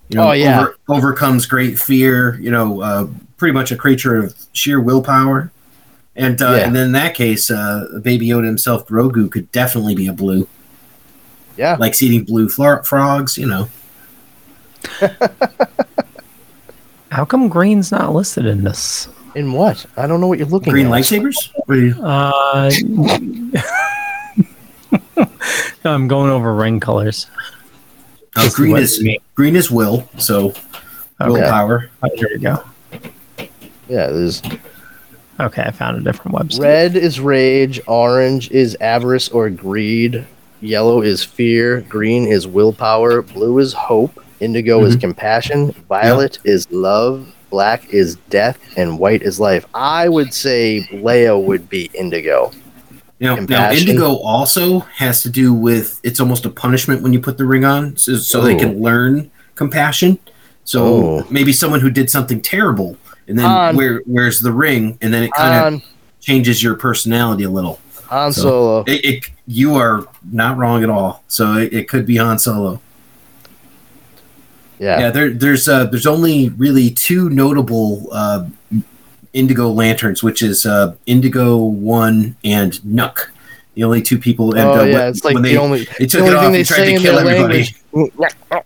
You 0.09 0.17
know, 0.17 0.29
Oh, 0.29 0.31
yeah. 0.31 0.61
over, 0.61 0.77
overcomes 0.87 1.45
great 1.45 1.77
fear. 1.77 2.39
You 2.39 2.51
know, 2.51 2.81
uh, 2.81 3.07
pretty 3.37 3.53
much 3.53 3.71
a 3.71 3.75
creature 3.75 4.17
of 4.17 4.33
sheer 4.53 4.79
willpower. 4.79 5.51
And 6.15 6.41
uh, 6.41 6.51
Yeah. 6.51 6.65
and 6.67 6.75
then 6.75 6.85
in 6.87 6.91
that 6.93 7.15
case, 7.15 7.51
uh, 7.51 7.99
Baby 8.01 8.27
Yoda 8.27 8.45
himself, 8.45 8.87
Grogu, 8.87 9.29
could 9.31 9.51
definitely 9.51 9.93
be 9.95 10.07
a 10.07 10.13
blue. 10.13 10.47
Yeah 11.57 11.75
Likes 11.79 12.01
eating 12.01 12.23
blue 12.23 12.49
flo- 12.49 12.81
frogs. 12.83 13.37
You 13.37 13.47
know, 13.47 13.69
How 17.11 17.25
come 17.25 17.47
green's 17.49 17.91
not 17.91 18.13
listed 18.13 18.45
in 18.45 18.63
this? 18.63 19.07
in 19.35 19.51
what 19.51 19.83
i 19.97 20.05
don't 20.05 20.21
know 20.21 20.27
what 20.27 20.37
you're 20.37 20.47
looking 20.47 20.67
at. 20.69 20.73
green 20.73 20.85
at 20.85 20.91
lightsabers. 20.91 21.49
What 21.65 21.73
do? 21.75 21.99
Uh, 22.03 22.69
no, 25.17 25.25
I'm 25.91 26.07
going 26.07 26.29
over 26.29 26.53
ring 26.53 26.79
colors. 26.79 27.25
Oh, 28.35 28.47
green 28.53 28.71
what 28.73 28.83
is 28.83 28.99
you 28.99 29.17
green 29.35 29.55
is 29.55 29.71
will. 29.71 30.07
So 30.19 30.53
Okay. 31.21 31.31
willpower. 31.31 31.89
Oh, 32.03 32.09
here 32.15 32.27
we 32.33 32.39
go. 32.39 32.63
yeah 33.87 34.07
there's 34.07 34.41
Okay, 35.39 35.63
I 35.63 35.71
found 35.71 35.97
a 35.97 36.01
different 36.01 36.37
website. 36.37 36.59
Red 36.59 36.95
is 36.95 37.19
rage, 37.19 37.81
orange 37.87 38.51
is 38.51 38.75
avarice 38.81 39.29
or 39.29 39.49
greed, 39.49 40.25
yellow 40.63 41.01
is 41.01 41.23
fear, 41.23 41.81
green 41.81 42.25
is 42.25 42.47
willpower, 42.47 43.21
blue 43.21 43.59
is 43.59 43.73
hope, 43.73 44.23
indigo 44.39 44.83
is 44.83 44.93
mm-hmm. 44.93 45.01
compassion, 45.01 45.71
violet 45.89 46.39
is 46.43 46.69
love, 46.71 47.27
black 47.49 47.93
is 47.93 48.15
death, 48.29 48.57
and 48.77 48.97
white 48.97 49.21
is 49.21 49.39
life. 49.39 49.65
I 49.73 50.09
would 50.09 50.33
say 50.33 50.87
Leia 50.91 51.41
would 51.41 51.69
be 51.69 51.91
indigo. 51.93 52.51
You 53.19 53.27
know, 53.27 53.35
now 53.35 53.71
indigo 53.71 54.17
also 54.17 54.79
has 54.79 55.21
to 55.21 55.29
do 55.29 55.53
with 55.53 55.99
it's 56.03 56.19
almost 56.19 56.45
a 56.45 56.49
punishment 56.49 57.01
when 57.01 57.13
you 57.13 57.19
put 57.19 57.37
the 57.37 57.45
ring 57.45 57.63
on, 57.63 57.95
so, 57.95 58.15
so 58.15 58.41
they 58.41 58.55
can 58.55 58.81
learn 58.81 59.31
compassion. 59.55 60.17
So 60.65 60.83
Oh. 60.83 61.27
maybe 61.29 61.53
someone 61.53 61.79
who 61.79 61.89
did 61.89 62.09
something 62.09 62.41
terrible 62.41 62.97
and 63.27 63.37
then 63.39 64.01
wears 64.05 64.39
the 64.39 64.51
ring, 64.51 64.97
and 65.01 65.13
then 65.13 65.23
it 65.23 65.31
kind 65.33 65.53
of 65.53 65.61
Han, 65.61 65.81
changes 66.19 66.61
your 66.63 66.75
personality 66.75 67.43
a 67.43 67.49
little. 67.49 67.79
Han 68.13 68.31
So- 68.31 68.41
Solo. 68.41 68.83
It, 68.87 69.05
it 69.05 69.29
you 69.47 69.75
are 69.75 70.07
not 70.31 70.57
wrong 70.57 70.83
at 70.83 70.89
all. 70.89 71.23
So 71.27 71.57
it, 71.57 71.73
it 71.73 71.89
could 71.89 72.05
be 72.05 72.17
Han 72.17 72.39
Solo. 72.39 72.79
Yeah. 74.79 74.99
Yeah, 74.99 75.11
there, 75.11 75.29
there's 75.29 75.67
uh, 75.67 75.85
there's 75.85 76.07
only 76.07 76.49
really 76.49 76.89
two 76.89 77.29
notable 77.29 78.07
uh, 78.11 78.47
Indigo 79.31 79.69
lanterns, 79.69 80.21
which 80.23 80.41
is 80.41 80.65
uh, 80.65 80.95
Indigo 81.05 81.57
One 81.57 82.35
and 82.43 82.73
Nuck. 82.85 83.29
The 83.75 83.83
only 83.83 84.01
two 84.01 84.17
people. 84.19 84.53
And, 84.55 84.67
oh 84.69 84.81
uh, 84.81 84.83
yeah, 84.83 84.97
when, 84.99 85.07
it's 85.07 85.23
like 85.23 85.33
when 85.35 85.43
the 85.43 85.49
they, 85.49 85.57
only 85.57 85.87
they 85.97 86.05
took 86.05 86.25
the 86.25 86.31
it 86.31 86.35
off 86.35 86.43
thing 86.43 86.51
they 86.53 86.63
tried 86.63 86.77
say 86.77 86.95
to 86.95 87.01
kill 87.01 87.17
everybody. 87.17 87.53
language. 87.53 87.75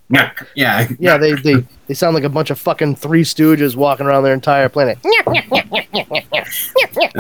Yeah, 0.10 0.32
yeah. 0.56 0.88
Yeah, 1.00 1.18
they, 1.18 1.34
they 1.34 1.56
they 1.88 1.94
sound 1.94 2.16
like 2.16 2.24
a 2.24 2.30
bunch 2.30 2.50
of 2.50 2.58
fucking 2.60 2.96
Three 2.96 3.24
Stooges 3.24 3.76
walking 3.76 4.06
around 4.06 4.24
their 4.24 4.34
entire 4.34 4.70
planet. 4.70 4.98
The 5.04 6.46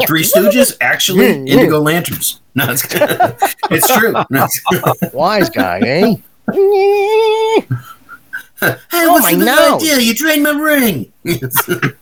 Three 0.08 0.24
Stooges 0.24 0.78
actually 0.82 1.26
Mm, 1.28 1.43
mm. 1.43 1.50
Indigo 1.50 1.80
Lanterns. 1.82 2.39
No, 2.56 2.65
it's, 2.70 2.86
it's 3.72 3.88
true. 3.98 4.13
Wise 5.13 5.50
guy, 5.50 5.80
eh? 5.80 6.15
hey, 6.54 7.67
Oh, 8.60 8.76
what's 9.12 9.24
my 9.24 9.34
the 9.34 9.46
big 9.46 9.50
idea? 9.50 10.00
You 10.00 10.15
drained 10.15 10.43
my 10.43 10.50
ring. 10.52 11.12
what's 11.24 11.65
the 11.67 11.93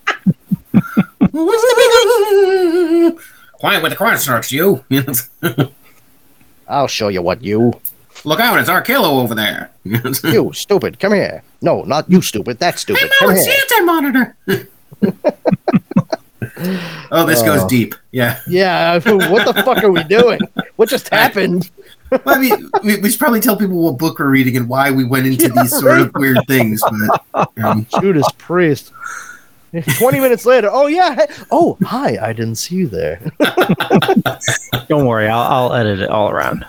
big 3.11 3.19
Quiet 3.53 3.83
with 3.83 3.91
the 3.91 3.95
cornstarch, 3.97 4.51
you. 4.51 4.83
I'll 6.67 6.87
show 6.87 7.07
you 7.07 7.21
what 7.21 7.43
you. 7.43 7.79
Look 8.25 8.39
out, 8.39 8.59
it's 8.59 8.69
Arkillo 8.69 9.21
over 9.23 9.35
there. 9.35 9.69
You 10.23 10.51
stupid. 10.53 10.99
Come 10.99 11.13
here. 11.13 11.43
No, 11.61 11.83
not 11.83 12.09
you 12.09 12.21
stupid. 12.21 12.57
That's 12.57 12.81
stupid. 12.81 13.11
Come 13.19 13.31
it's 13.31 13.45
here. 13.45 13.55
the 13.55 13.75
anti-monitor. 13.75 14.37
oh, 17.11 17.25
this 17.25 17.41
goes 17.43 17.61
Oh. 17.61 17.67
deep. 17.67 17.93
Yeah. 18.11 18.39
Yeah, 18.47 18.93
what 19.29 19.45
the 19.45 19.53
fuck 19.63 19.83
are 19.83 19.91
we 19.91 20.03
doing? 20.05 20.39
What 20.75 20.89
just 20.89 21.09
happened? 21.09 21.69
Well, 22.09 22.21
I 22.25 22.39
mean, 22.39 22.69
we, 22.83 22.97
we 22.99 23.09
should 23.11 23.19
probably 23.19 23.41
tell 23.41 23.57
people 23.57 23.77
what 23.83 23.97
book 23.99 24.17
we're 24.19 24.29
reading 24.29 24.57
and 24.57 24.67
why 24.67 24.89
we 24.91 25.03
went 25.03 25.27
into 25.27 25.49
these 25.49 25.77
sort 25.77 26.01
of 26.01 26.11
weird 26.15 26.37
things. 26.47 26.81
But 27.33 27.51
um, 27.63 27.85
Judas 28.01 28.27
Priest. 28.37 28.91
20 29.97 30.19
minutes 30.19 30.45
later. 30.45 30.69
Oh, 30.71 30.87
yeah. 30.87 31.25
Oh, 31.51 31.77
hi. 31.83 32.17
I 32.21 32.31
didn't 32.33 32.55
see 32.55 32.75
you 32.75 32.87
there. 32.87 33.19
Don't 34.87 35.05
worry, 35.05 35.27
I'll, 35.27 35.41
I'll 35.71 35.73
edit 35.73 35.99
it 35.99 36.09
all 36.09 36.29
around. 36.31 36.65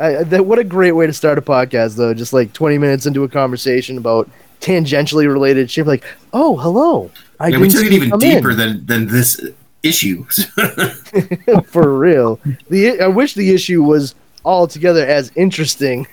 I, 0.00 0.22
that, 0.24 0.46
what 0.46 0.58
a 0.58 0.64
great 0.64 0.92
way 0.92 1.06
to 1.06 1.12
start 1.12 1.38
a 1.38 1.42
podcast, 1.42 1.96
though. 1.96 2.14
Just 2.14 2.32
like 2.32 2.52
20 2.52 2.78
minutes 2.78 3.06
into 3.06 3.24
a 3.24 3.28
conversation 3.28 3.98
about 3.98 4.30
tangentially 4.60 5.26
related 5.26 5.70
shit. 5.70 5.86
Like, 5.86 6.04
oh, 6.32 6.56
hello. 6.56 7.10
I 7.40 7.48
yeah, 7.48 7.58
we 7.58 7.68
took 7.68 7.84
it 7.84 7.92
even 7.92 8.10
come 8.10 8.22
in." 8.22 8.36
deeper 8.36 8.54
than 8.54 8.84
than 8.86 9.06
this 9.08 9.40
issue. 9.82 10.24
For 11.66 11.98
real. 11.98 12.40
The 12.68 13.00
I 13.00 13.08
wish 13.08 13.34
the 13.34 13.52
issue 13.52 13.82
was 13.82 14.14
altogether 14.44 15.04
as 15.06 15.32
interesting 15.36 16.06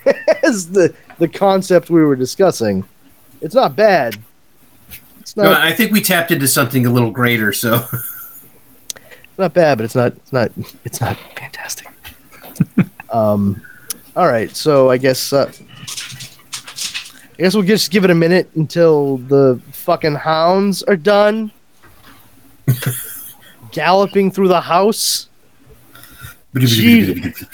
as 0.44 0.72
the, 0.72 0.94
the 1.20 1.28
concept 1.28 1.90
we 1.90 2.04
were 2.04 2.16
discussing. 2.16 2.84
It's 3.42 3.56
not 3.56 3.76
bad. 3.76 4.18
It's 5.20 5.38
no, 5.38 5.52
I 5.52 5.72
think 5.74 5.92
we 5.92 6.02
tapped 6.02 6.32
into 6.32 6.48
something 6.48 6.86
a 6.86 6.92
little 6.92 7.12
greater. 7.12 7.54
So 7.54 7.86
it's 8.94 9.38
not 9.38 9.54
bad, 9.54 9.78
but 9.78 9.86
it's 9.86 9.96
not 9.96 10.14
it's 10.14 10.34
not 10.34 10.52
it's 10.84 11.02
not 11.02 11.18
fantastic. 11.36 11.88
um, 13.10 13.62
all 14.16 14.28
right, 14.28 14.56
so 14.56 14.90
I 14.90 14.98
guess 14.98 15.34
uh, 15.34 15.52
I 17.38 17.38
guess 17.38 17.54
we'll 17.54 17.64
just 17.64 17.92
give 17.92 18.06
it 18.06 18.12
a 18.12 18.16
minute 18.16 18.50
until 18.56 19.18
the 19.18 19.60
fucking 19.72 20.16
hounds 20.16 20.84
are 20.84 20.96
done 20.96 21.52
galloping 23.72 24.32
through 24.32 24.48
the 24.48 24.62
house. 24.62 25.28
Jeez. 26.54 27.46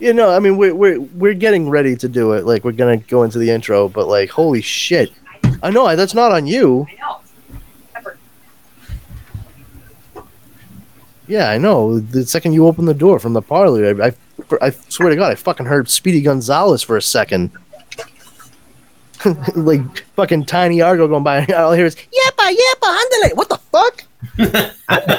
You 0.00 0.12
know, 0.12 0.30
I 0.30 0.38
mean, 0.38 0.56
we're 0.56 0.74
we're 0.74 1.00
we're 1.00 1.34
getting 1.34 1.70
ready 1.70 1.96
to 1.96 2.08
do 2.08 2.32
it. 2.32 2.44
Like 2.44 2.64
we're 2.64 2.72
gonna 2.72 2.98
go 2.98 3.22
into 3.22 3.38
the 3.38 3.50
intro, 3.50 3.88
but 3.88 4.08
like, 4.08 4.28
holy 4.30 4.60
shit! 4.60 5.12
I 5.62 5.70
know 5.70 5.94
that's 5.96 6.14
not 6.14 6.32
on 6.32 6.46
you. 6.46 6.86
I 6.90 6.96
know. 7.00 7.18
Yeah, 11.28 11.48
I 11.48 11.56
know. 11.56 12.00
The 12.00 12.26
second 12.26 12.52
you 12.52 12.66
open 12.66 12.84
the 12.84 12.94
door 12.94 13.18
from 13.18 13.32
the 13.32 13.40
parlor, 13.40 14.02
I, 14.02 14.08
I, 14.08 14.12
I 14.60 14.70
swear 14.70 15.10
to 15.10 15.16
God, 15.16 15.32
I 15.32 15.34
fucking 15.34 15.66
heard 15.66 15.88
Speedy 15.88 16.20
Gonzalez 16.22 16.82
for 16.82 16.96
a 16.96 17.02
second. 17.02 17.50
like 19.54 20.04
fucking 20.16 20.44
Tiny 20.46 20.82
Argo 20.82 21.06
going 21.06 21.22
by, 21.22 21.38
and 21.38 21.52
all 21.52 21.72
I 21.72 21.76
hear 21.76 21.86
is 21.86 21.94
"Yepa, 21.96 22.50
yepa, 22.50 22.98
ándale." 22.98 23.36
What 23.36 23.48
the 23.48 23.58
fuck? 23.70 24.04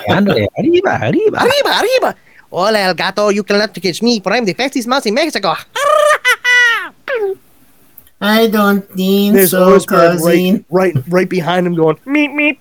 Ándale, 0.10 0.48
arriba, 0.58 1.00
arriba. 1.02 1.40
Arriba, 1.40 1.80
arriba. 1.80 2.16
Hola, 2.52 2.80
el 2.80 2.94
gato. 2.94 3.30
You 3.30 3.44
cannot 3.44 3.74
catch 3.74 4.02
me, 4.02 4.20
for 4.20 4.34
I'm 4.34 4.46
the 4.46 4.54
fastest 4.54 4.88
mouse 4.88 5.06
in 5.06 5.14
Mexico. 5.14 5.56
I 8.22 8.48
don't 8.48 8.88
think 8.92 9.36
There's 9.36 9.54
Oscar 9.54 10.18
right, 10.24 10.64
right, 10.70 10.96
right 11.10 11.28
behind 11.28 11.68
him, 11.68 11.76
going 11.76 12.00
meet 12.06 12.34
me. 12.34 12.58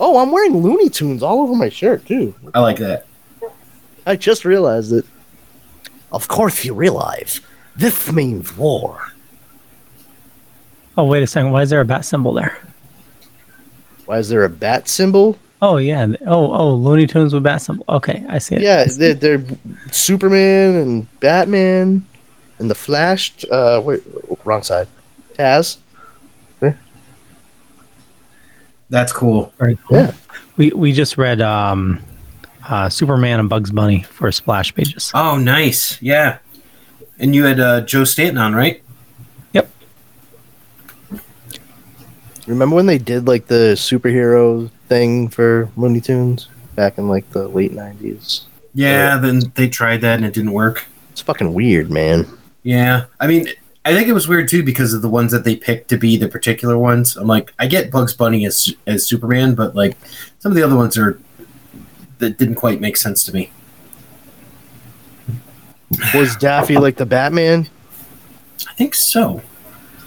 Oh, 0.00 0.18
I'm 0.18 0.30
wearing 0.32 0.56
Looney 0.56 0.88
Tunes 0.88 1.22
all 1.22 1.42
over 1.42 1.54
my 1.54 1.68
shirt 1.68 2.06
too. 2.06 2.34
I 2.54 2.60
like 2.60 2.78
that. 2.78 3.06
I 4.08 4.16
just 4.16 4.46
realized 4.46 4.92
it. 4.92 5.04
Of 6.10 6.28
course, 6.28 6.64
you 6.64 6.72
realize 6.72 7.42
this 7.76 8.10
means 8.10 8.56
war. 8.56 9.12
Oh, 10.96 11.04
wait 11.04 11.22
a 11.22 11.26
second. 11.26 11.52
Why 11.52 11.60
is 11.60 11.70
there 11.70 11.82
a 11.82 11.84
bat 11.84 12.06
symbol 12.06 12.32
there? 12.32 12.58
Why 14.06 14.18
is 14.18 14.30
there 14.30 14.44
a 14.44 14.48
bat 14.48 14.88
symbol? 14.88 15.38
Oh, 15.60 15.76
yeah. 15.76 16.06
Oh, 16.26 16.52
oh, 16.54 16.74
Looney 16.74 17.06
Tunes 17.06 17.34
with 17.34 17.42
bat 17.42 17.60
symbol. 17.60 17.84
Okay, 17.88 18.24
I 18.30 18.38
see 18.38 18.54
it. 18.54 18.62
Yeah, 18.62 18.84
they're, 18.84 19.12
they're 19.12 19.44
Superman 19.90 20.76
and 20.76 21.20
Batman 21.20 22.06
and 22.58 22.70
the 22.70 22.74
Flash. 22.74 23.44
Uh, 23.50 23.82
wait, 23.84 24.02
wrong 24.44 24.62
side. 24.62 24.88
Taz. 25.34 25.76
That's 28.90 29.12
cool. 29.12 29.52
Very 29.58 29.76
cool. 29.86 29.98
Yeah. 29.98 30.12
We, 30.56 30.70
we 30.70 30.92
just 30.92 31.18
read 31.18 31.42
um, 31.42 32.02
uh, 32.68 32.88
Superman 32.88 33.40
and 33.40 33.48
Bugs 33.48 33.70
Bunny 33.70 34.02
for 34.02 34.30
splash 34.30 34.74
pages. 34.74 35.10
Oh, 35.14 35.36
nice. 35.36 36.00
Yeah. 36.00 36.38
And 37.18 37.34
you 37.34 37.44
had 37.44 37.58
uh, 37.58 37.80
Joe 37.80 38.04
Stanton 38.04 38.38
on, 38.38 38.54
right? 38.54 38.82
Yep. 39.52 39.70
Remember 42.46 42.76
when 42.76 42.86
they 42.86 42.98
did 42.98 43.26
like 43.26 43.46
the 43.46 43.74
superhero 43.74 44.70
thing 44.88 45.28
for 45.28 45.70
Looney 45.76 46.00
Tunes 46.00 46.48
back 46.74 46.98
in 46.98 47.08
like 47.08 47.28
the 47.30 47.48
late 47.48 47.72
nineties? 47.72 48.46
Yeah. 48.74 49.16
Then 49.16 49.52
they 49.54 49.68
tried 49.68 50.02
that 50.02 50.16
and 50.16 50.24
it 50.24 50.34
didn't 50.34 50.52
work. 50.52 50.86
It's 51.10 51.22
fucking 51.22 51.52
weird, 51.54 51.90
man. 51.90 52.26
Yeah. 52.62 53.06
I 53.18 53.26
mean, 53.26 53.48
I 53.84 53.94
think 53.94 54.06
it 54.06 54.12
was 54.12 54.28
weird 54.28 54.48
too 54.48 54.62
because 54.62 54.92
of 54.92 55.02
the 55.02 55.08
ones 55.08 55.32
that 55.32 55.44
they 55.44 55.56
picked 55.56 55.88
to 55.88 55.96
be 55.96 56.16
the 56.16 56.28
particular 56.28 56.78
ones. 56.78 57.16
I'm 57.16 57.26
like, 57.26 57.52
I 57.58 57.66
get 57.66 57.90
Bugs 57.90 58.12
Bunny 58.12 58.44
as 58.44 58.74
as 58.86 59.06
Superman, 59.06 59.54
but 59.54 59.74
like 59.74 59.96
some 60.38 60.52
of 60.52 60.56
the 60.56 60.62
other 60.62 60.76
ones 60.76 60.98
are 60.98 61.18
that 62.18 62.38
didn't 62.38 62.56
quite 62.56 62.80
make 62.80 62.96
sense 62.96 63.24
to 63.24 63.34
me. 63.34 63.50
Was 66.14 66.36
Daffy 66.36 66.76
like 66.76 66.96
the 66.96 67.06
Batman? 67.06 67.68
I 68.68 68.74
think 68.74 68.94
so. 68.94 69.42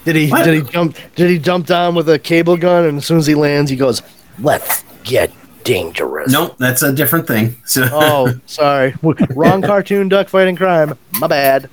Did 0.05 0.15
he 0.15 0.29
What? 0.29 0.45
did 0.45 0.53
he 0.63 0.71
jump 0.71 0.97
did 1.15 1.29
he 1.29 1.39
jump 1.39 1.65
down 1.67 1.95
with 1.95 2.09
a 2.09 2.19
cable 2.19 2.57
gun 2.57 2.85
and 2.85 2.97
as 2.99 3.05
soon 3.05 3.17
as 3.17 3.27
he 3.27 3.35
lands 3.35 3.69
he 3.71 3.77
goes, 3.77 4.01
Let's 4.39 4.83
get 5.03 5.31
dangerous. 5.63 6.31
Nope, 6.31 6.57
that's 6.57 6.81
a 6.83 6.93
different 6.93 7.27
thing. 7.27 7.55
So 7.65 7.87
Oh, 7.91 8.33
sorry. 8.45 8.93
Wrong 9.01 9.61
cartoon 9.61 10.09
duck 10.09 10.27
fighting 10.29 10.55
crime. 10.55 10.97
My 11.19 11.27
bad. 11.27 11.69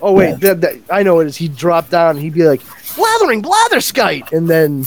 Oh 0.00 0.12
wait, 0.12 0.40
that, 0.40 0.60
that, 0.62 0.74
I 0.90 1.02
know 1.02 1.20
it 1.20 1.26
is. 1.26 1.36
He'd 1.36 1.56
drop 1.56 1.90
down 1.90 2.10
and 2.10 2.20
he'd 2.20 2.34
be 2.34 2.44
like, 2.44 2.62
Blathering 2.96 3.42
blatherskite 3.42 4.32
and 4.32 4.48
then 4.48 4.84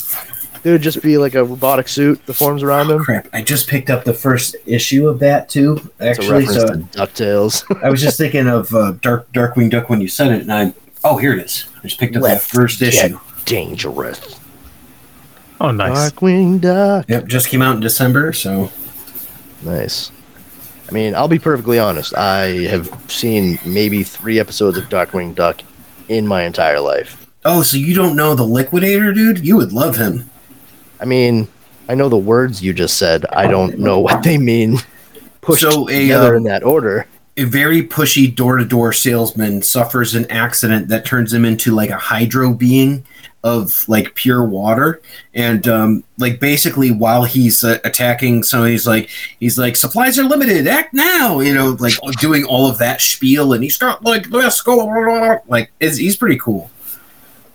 there 0.65 0.73
would 0.73 0.81
just 0.81 1.03
be 1.03 1.19
like 1.19 1.35
a 1.35 1.43
robotic 1.43 1.87
suit 1.87 2.25
that 2.25 2.33
forms 2.33 2.63
around 2.63 2.89
him. 2.89 2.97
crap. 2.97 3.27
I 3.31 3.43
just 3.43 3.67
picked 3.69 3.91
up 3.91 4.03
the 4.03 4.15
first 4.15 4.55
issue 4.65 5.07
of 5.07 5.19
that 5.19 5.47
too. 5.47 5.73
It's 5.99 6.17
a 6.17 6.23
Actually, 6.23 6.45
reference 6.47 6.55
so 6.55 6.67
to 6.67 6.77
DuckTales. 7.07 7.83
I 7.83 7.89
was 7.91 8.01
just 8.01 8.17
thinking 8.17 8.47
of 8.47 8.73
uh, 8.73 8.93
Dark 8.99 9.31
Darkwing 9.31 9.69
Duck 9.69 9.89
when 9.91 10.01
you 10.01 10.07
said 10.07 10.31
it, 10.31 10.41
and 10.41 10.51
I 10.51 10.73
oh 11.03 11.17
here 11.17 11.33
it 11.33 11.45
is. 11.45 11.65
I 11.77 11.81
just 11.87 11.99
picked 11.99 12.15
up 12.15 12.23
Let's 12.23 12.43
that 12.49 12.57
first 12.57 12.79
get 12.79 12.95
issue. 12.95 13.19
dangerous. 13.45 14.39
Oh, 15.61 15.69
nice. 15.69 16.11
Darkwing 16.11 16.59
Duck. 16.61 17.05
Yep, 17.07 17.27
just 17.27 17.47
came 17.49 17.61
out 17.61 17.75
in 17.75 17.81
December. 17.81 18.33
So 18.33 18.71
Nice. 19.61 20.11
I 20.89 20.91
mean, 20.91 21.13
I'll 21.13 21.27
be 21.27 21.37
perfectly 21.39 21.77
honest. 21.77 22.17
I 22.17 22.45
have 22.69 22.89
seen 23.07 23.59
maybe 23.67 24.01
three 24.01 24.39
episodes 24.39 24.77
of 24.79 24.85
Darkwing 24.85 25.35
Duck 25.35 25.61
in 26.09 26.25
my 26.27 26.43
entire 26.43 26.79
life. 26.79 27.27
oh, 27.45 27.61
so 27.61 27.77
you 27.77 27.93
don't 27.93 28.15
know 28.15 28.33
the 28.33 28.43
Liquidator, 28.43 29.13
dude? 29.13 29.45
You 29.45 29.57
would 29.57 29.71
love 29.71 29.97
him. 29.97 30.27
I 31.05 31.07
mean, 31.07 31.47
I 31.87 31.93
know 31.93 32.09
the 32.09 32.17
words 32.17 32.63
you 32.63 32.73
just 32.73 32.97
said. 32.97 33.27
I 33.27 33.45
don't 33.45 33.77
know 33.77 33.99
what 33.99 34.23
they 34.23 34.39
mean. 34.39 34.79
Pushed 35.41 35.61
So 35.61 35.87
a, 35.87 36.01
together 36.01 36.33
uh, 36.33 36.37
in 36.37 36.43
that 36.45 36.63
order. 36.63 37.05
a 37.37 37.43
very 37.43 37.83
pushy 37.83 38.33
door 38.33 38.57
to 38.57 38.65
door 38.65 38.91
salesman 38.91 39.61
suffers 39.61 40.15
an 40.15 40.25
accident 40.31 40.87
that 40.87 41.05
turns 41.05 41.31
him 41.31 41.45
into 41.45 41.75
like 41.75 41.91
a 41.91 41.97
hydro 41.97 42.55
being 42.55 43.05
of 43.43 43.87
like 43.87 44.15
pure 44.15 44.43
water. 44.43 44.99
And 45.35 45.67
um 45.67 46.03
like 46.17 46.39
basically 46.39 46.89
while 46.89 47.23
he's 47.23 47.63
uh, 47.63 47.77
attacking 47.83 48.41
somebody 48.41 48.71
he's 48.71 48.87
like 48.87 49.11
he's 49.39 49.59
like 49.59 49.75
supplies 49.75 50.17
are 50.17 50.23
limited. 50.23 50.67
Act 50.67 50.91
now. 50.91 51.39
You 51.39 51.53
know 51.53 51.77
like 51.79 51.93
doing 52.19 52.45
all 52.45 52.67
of 52.67 52.79
that 52.79 52.99
spiel 52.99 53.53
and 53.53 53.61
he's 53.63 53.77
got 53.77 54.03
like 54.03 54.27
let's 54.31 54.59
go 54.61 54.79
like 55.47 55.71
he's 55.79 56.17
pretty 56.17 56.39
cool. 56.39 56.71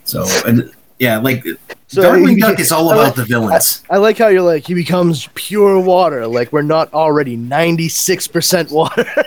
So 0.05 0.25
and 0.47 0.73
Yeah, 1.01 1.19
like 1.19 1.43
So 1.89 2.03
Darkwing 2.03 2.39
Duck 2.39 2.61
is 2.61 2.71
all 2.71 2.91
about 2.93 3.05
like- 3.05 3.15
the 3.17 3.25
villains. 3.25 3.83
I 3.91 3.97
like 3.97 4.19
how 4.19 4.29
you're 4.29 4.43
like 4.43 4.67
he 4.67 4.75
becomes 4.75 5.29
pure 5.35 5.81
water. 5.81 6.27
Like 6.29 6.53
we're 6.53 6.63
not 6.63 6.93
already 6.95 7.37
96% 7.37 8.71
water. 8.71 9.07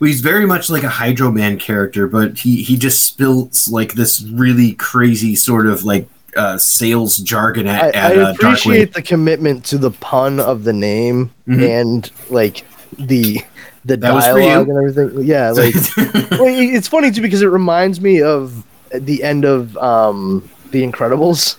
He's 0.00 0.20
very 0.20 0.44
much 0.46 0.68
like 0.68 0.82
a 0.82 0.88
Hydro 0.90 1.30
Man 1.32 1.58
character, 1.58 2.06
but 2.06 2.38
he 2.38 2.62
he 2.62 2.76
just 2.76 3.02
spills 3.04 3.66
like 3.68 3.94
this 3.94 4.22
really 4.22 4.72
crazy 4.74 5.34
sort 5.34 5.66
of 5.66 5.84
like 5.84 6.06
uh, 6.36 6.58
sales 6.58 7.16
jargon 7.18 7.66
I, 7.66 7.88
at, 7.88 7.96
I 7.96 7.98
at 7.98 8.18
uh, 8.18 8.30
appreciate 8.32 8.90
Darkwing. 8.90 8.94
the 8.94 9.02
commitment 9.02 9.64
to 9.66 9.78
the 9.78 9.90
pun 9.90 10.38
of 10.38 10.64
the 10.64 10.74
name 10.74 11.30
Mhm. 11.48 11.80
and 11.80 12.10
like 12.30 12.66
the 12.98 13.40
the 13.86 13.96
That 13.96 14.12
was 14.14 14.26
for 14.26 14.38
you. 14.38 14.44
dialogue 14.46 14.68
and 14.68 14.76
everything. 14.90 15.24
Yeah, 15.26 15.50
like 15.52 15.74
well, 16.32 16.44
it- 16.46 16.74
it's 16.74 16.88
funny 16.88 17.10
too 17.10 17.22
because 17.22 17.40
it 17.40 17.46
reminds 17.46 17.98
me 18.00 18.20
of 18.20 18.64
the 18.92 19.22
end 19.22 19.44
of 19.44 19.76
um 19.78 20.48
the 20.70 20.82
Incredibles 20.82 21.56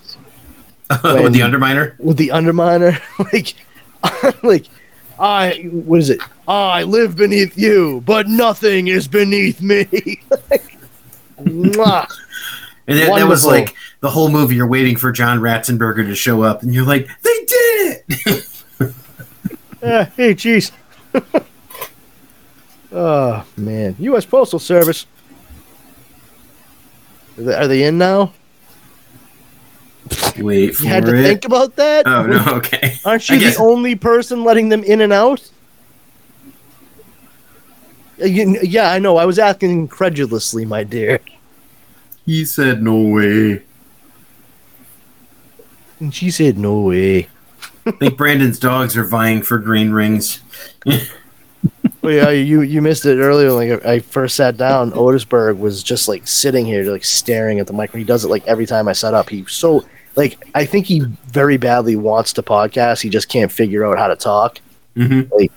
With 1.03 1.33
the 1.33 1.41
Underminer. 1.41 1.99
with 1.99 2.15
the 2.17 2.29
Underminer. 2.29 3.01
like, 3.33 3.55
like 4.43 4.65
I 5.19 5.67
what 5.71 5.99
is 5.99 6.09
it? 6.09 6.21
I 6.47 6.83
live 6.83 7.17
beneath 7.17 7.57
you, 7.57 8.01
but 8.05 8.27
nothing 8.27 8.87
is 8.87 9.07
beneath 9.07 9.61
me. 9.61 9.83
Mwah. 11.41 12.09
And 12.87 12.99
that, 12.99 13.15
that 13.15 13.27
was 13.27 13.45
like 13.45 13.75
the 13.99 14.09
whole 14.09 14.29
movie. 14.29 14.55
You're 14.55 14.67
waiting 14.67 14.95
for 14.95 15.11
John 15.11 15.39
Ratzenberger 15.39 16.05
to 16.05 16.15
show 16.15 16.41
up, 16.43 16.63
and 16.63 16.73
you're 16.73 16.85
like, 16.85 17.09
they 17.21 17.45
did 17.45 18.03
it. 18.09 18.63
Ah, 19.83 20.09
hey, 20.15 20.33
jeez. 20.33 20.71
oh 22.93 23.45
man, 23.57 23.95
U.S. 23.99 24.25
Postal 24.25 24.59
Service. 24.59 25.05
Are 27.37 27.67
they, 27.67 27.83
in 27.83 27.97
now? 27.97 28.33
Wait 30.37 30.75
for 30.75 30.83
You 30.83 30.89
had 30.89 31.05
to 31.05 31.15
it. 31.15 31.23
think 31.23 31.45
about 31.45 31.75
that. 31.75 32.07
oh 32.07 32.25
no, 32.25 32.43
okay. 32.57 32.97
Aren't 33.03 33.27
you 33.29 33.39
the 33.39 33.57
only 33.59 33.95
person 33.95 34.43
letting 34.43 34.69
them 34.69 34.83
in 34.83 35.01
and 35.01 35.11
out? 35.11 35.49
Uh, 38.21 38.25
Yeah, 38.25 38.91
I 38.91 38.99
know. 38.99 39.17
I 39.17 39.25
was 39.25 39.37
asking 39.39 39.71
incredulously, 39.71 40.65
my 40.65 40.83
dear. 40.83 41.19
He 42.25 42.45
said 42.45 42.81
no 42.83 42.99
way. 43.01 43.63
And 45.99 46.13
she 46.13 46.29
said, 46.29 46.57
"No 46.57 46.81
way." 46.81 47.27
I 47.85 47.91
think 47.91 48.17
Brandon's 48.17 48.59
dogs 48.59 48.95
are 48.97 49.03
vying 49.05 49.41
for 49.41 49.57
green 49.57 49.91
rings. 49.91 50.41
Well, 52.07 52.15
yeah, 52.15 52.29
you 52.29 52.61
you 52.61 52.81
missed 52.81 53.05
it 53.05 53.17
earlier. 53.19 53.51
Like 53.51 53.85
I 53.85 53.99
first 53.99 54.37
sat 54.37 54.55
down, 54.55 54.93
Otisburg 54.93 55.57
was 55.57 55.83
just 55.83 56.07
like 56.07 56.25
sitting 56.25 56.65
here, 56.65 56.89
like 56.89 57.03
staring 57.03 57.59
at 57.59 57.67
the 57.67 57.73
mic. 57.73 57.93
He 57.93 58.05
does 58.05 58.23
it 58.23 58.29
like 58.29 58.47
every 58.47 58.65
time 58.65 58.87
I 58.87 58.93
set 58.93 59.13
up. 59.13 59.27
He 59.29 59.43
so 59.49 59.85
like 60.15 60.41
I 60.55 60.63
think 60.63 60.85
he 60.85 61.01
very 61.25 61.57
badly 61.57 61.97
wants 61.97 62.31
to 62.33 62.41
podcast. 62.43 63.01
He 63.01 63.09
just 63.09 63.27
can't 63.27 63.51
figure 63.51 63.85
out 63.85 63.97
how 63.97 64.07
to 64.07 64.15
talk. 64.15 64.61
Mhm. 64.95 65.29
Like 65.33 65.51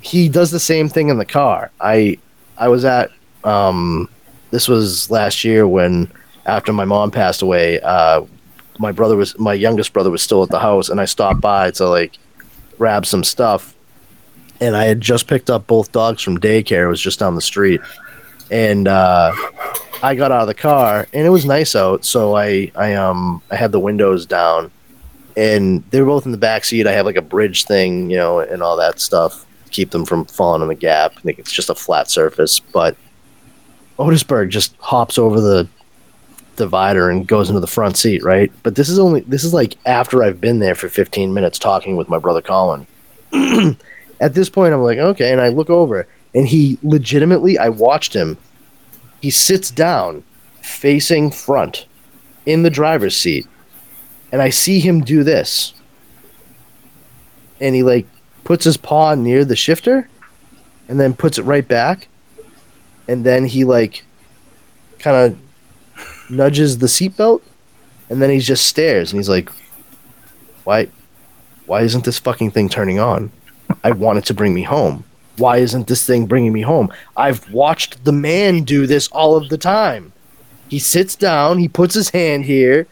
he 0.00 0.30
does 0.30 0.50
the 0.50 0.58
same 0.58 0.88
thing 0.88 1.10
in 1.10 1.18
the 1.18 1.26
car. 1.26 1.70
I 1.78 2.16
I 2.56 2.68
was 2.68 2.86
at 2.86 3.10
um 3.44 4.08
this 4.50 4.68
was 4.68 5.10
last 5.10 5.44
year 5.44 5.68
when 5.68 6.10
after 6.46 6.72
my 6.72 6.86
mom 6.86 7.10
passed 7.10 7.42
away. 7.42 7.80
Uh, 7.80 8.22
my 8.78 8.92
brother 8.92 9.14
was 9.14 9.38
my 9.38 9.52
youngest 9.52 9.92
brother 9.92 10.10
was 10.10 10.22
still 10.22 10.42
at 10.42 10.48
the 10.48 10.58
house, 10.58 10.88
and 10.88 11.02
I 11.02 11.04
stopped 11.04 11.42
by 11.42 11.70
to 11.72 11.86
like 11.86 12.14
grab 12.78 13.04
some 13.04 13.24
stuff 13.24 13.71
and 14.62 14.76
I 14.76 14.84
had 14.84 15.00
just 15.00 15.26
picked 15.26 15.50
up 15.50 15.66
both 15.66 15.90
dogs 15.90 16.22
from 16.22 16.38
daycare. 16.38 16.84
It 16.84 16.88
was 16.88 17.00
just 17.00 17.18
down 17.18 17.34
the 17.34 17.40
street, 17.40 17.80
and 18.48 18.86
uh, 18.86 19.34
I 20.04 20.14
got 20.14 20.30
out 20.30 20.42
of 20.42 20.46
the 20.46 20.54
car, 20.54 21.08
and 21.12 21.26
it 21.26 21.30
was 21.30 21.44
nice 21.44 21.74
out. 21.74 22.04
So 22.04 22.36
I, 22.36 22.70
I 22.76 22.94
um, 22.94 23.42
I 23.50 23.56
had 23.56 23.72
the 23.72 23.80
windows 23.80 24.24
down, 24.24 24.70
and 25.36 25.82
they 25.90 26.00
were 26.00 26.06
both 26.06 26.26
in 26.26 26.32
the 26.32 26.38
back 26.38 26.64
seat. 26.64 26.86
I 26.86 26.92
have 26.92 27.06
like 27.06 27.16
a 27.16 27.22
bridge 27.22 27.64
thing, 27.64 28.08
you 28.08 28.16
know, 28.16 28.38
and 28.38 28.62
all 28.62 28.76
that 28.76 29.00
stuff 29.00 29.44
to 29.64 29.70
keep 29.72 29.90
them 29.90 30.04
from 30.04 30.26
falling 30.26 30.62
in 30.62 30.68
the 30.68 30.76
gap. 30.76 31.14
I 31.16 31.20
think 31.22 31.40
it's 31.40 31.52
just 31.52 31.68
a 31.68 31.74
flat 31.74 32.08
surface, 32.08 32.60
but 32.60 32.96
Otisburg 33.98 34.50
just 34.50 34.76
hops 34.78 35.18
over 35.18 35.40
the 35.40 35.68
divider 36.54 37.10
and 37.10 37.26
goes 37.26 37.48
into 37.48 37.60
the 37.60 37.66
front 37.66 37.96
seat, 37.96 38.22
right? 38.22 38.52
But 38.62 38.76
this 38.76 38.88
is 38.88 39.00
only 39.00 39.22
this 39.22 39.42
is 39.42 39.52
like 39.52 39.76
after 39.86 40.22
I've 40.22 40.40
been 40.40 40.60
there 40.60 40.76
for 40.76 40.88
15 40.88 41.34
minutes 41.34 41.58
talking 41.58 41.96
with 41.96 42.08
my 42.08 42.20
brother 42.20 42.42
Colin. 42.42 42.86
At 44.22 44.34
this 44.34 44.48
point, 44.48 44.72
I'm 44.72 44.82
like, 44.82 44.98
okay, 44.98 45.32
and 45.32 45.40
I 45.40 45.48
look 45.48 45.68
over, 45.68 46.06
and 46.32 46.46
he 46.46 46.78
legitimately, 46.84 47.58
I 47.58 47.68
watched 47.68 48.14
him. 48.14 48.38
He 49.20 49.30
sits 49.30 49.68
down, 49.68 50.22
facing 50.60 51.32
front, 51.32 51.86
in 52.46 52.62
the 52.62 52.70
driver's 52.70 53.16
seat, 53.16 53.48
and 54.30 54.40
I 54.40 54.48
see 54.50 54.78
him 54.78 55.00
do 55.02 55.24
this, 55.24 55.74
and 57.60 57.74
he 57.74 57.82
like 57.82 58.06
puts 58.44 58.64
his 58.64 58.76
paw 58.76 59.16
near 59.16 59.44
the 59.44 59.56
shifter, 59.56 60.08
and 60.88 61.00
then 61.00 61.14
puts 61.14 61.38
it 61.38 61.42
right 61.42 61.66
back, 61.66 62.06
and 63.08 63.26
then 63.26 63.44
he 63.44 63.64
like 63.64 64.04
kind 65.00 65.16
of 65.16 66.30
nudges 66.30 66.78
the 66.78 66.86
seatbelt, 66.86 67.42
and 68.08 68.22
then 68.22 68.30
he 68.30 68.38
just 68.38 68.66
stares, 68.66 69.12
and 69.12 69.18
he's 69.18 69.28
like, 69.28 69.50
why, 70.62 70.86
why 71.66 71.82
isn't 71.82 72.04
this 72.04 72.20
fucking 72.20 72.52
thing 72.52 72.68
turning 72.68 73.00
on? 73.00 73.32
I 73.84 73.90
want 73.92 74.18
it 74.18 74.24
to 74.26 74.34
bring 74.34 74.54
me 74.54 74.62
home. 74.62 75.04
Why 75.38 75.56
isn't 75.58 75.86
this 75.88 76.06
thing 76.06 76.26
bringing 76.26 76.52
me 76.52 76.60
home? 76.62 76.92
I've 77.16 77.50
watched 77.52 78.04
the 78.04 78.12
man 78.12 78.62
do 78.64 78.86
this 78.86 79.08
all 79.08 79.36
of 79.36 79.48
the 79.48 79.58
time. 79.58 80.12
He 80.68 80.78
sits 80.78 81.16
down, 81.16 81.58
he 81.58 81.68
puts 81.68 81.94
his 81.94 82.10
hand 82.10 82.44
here. 82.44 82.86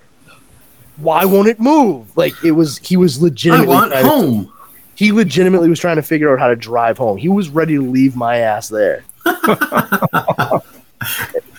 Why 0.96 1.24
won't 1.24 1.48
it 1.48 1.61
move? 1.61 2.16
Like 2.16 2.33
it 2.44 2.53
was, 2.53 2.79
he 2.79 2.96
was 2.96 3.18
I 3.18 3.22
legitimately. 3.24 3.66
want 3.68 3.92
trying 3.92 4.05
to- 4.05 4.09
home. 4.11 4.53
he 4.96 5.12
legitimately 5.12 5.68
was 5.68 5.79
trying 5.81 5.96
to 5.96 6.03
figure 6.03 6.33
out 6.33 6.38
how 6.40 6.48
to 6.48 6.57
drive 6.57 6.98
home. 6.98 7.16
He 7.18 7.29
was 7.29 7.48
ready 7.48 7.74
to 7.76 7.83
leave 7.83 8.16
my 8.16 8.38
ass 8.38 8.68
there. 8.68 9.05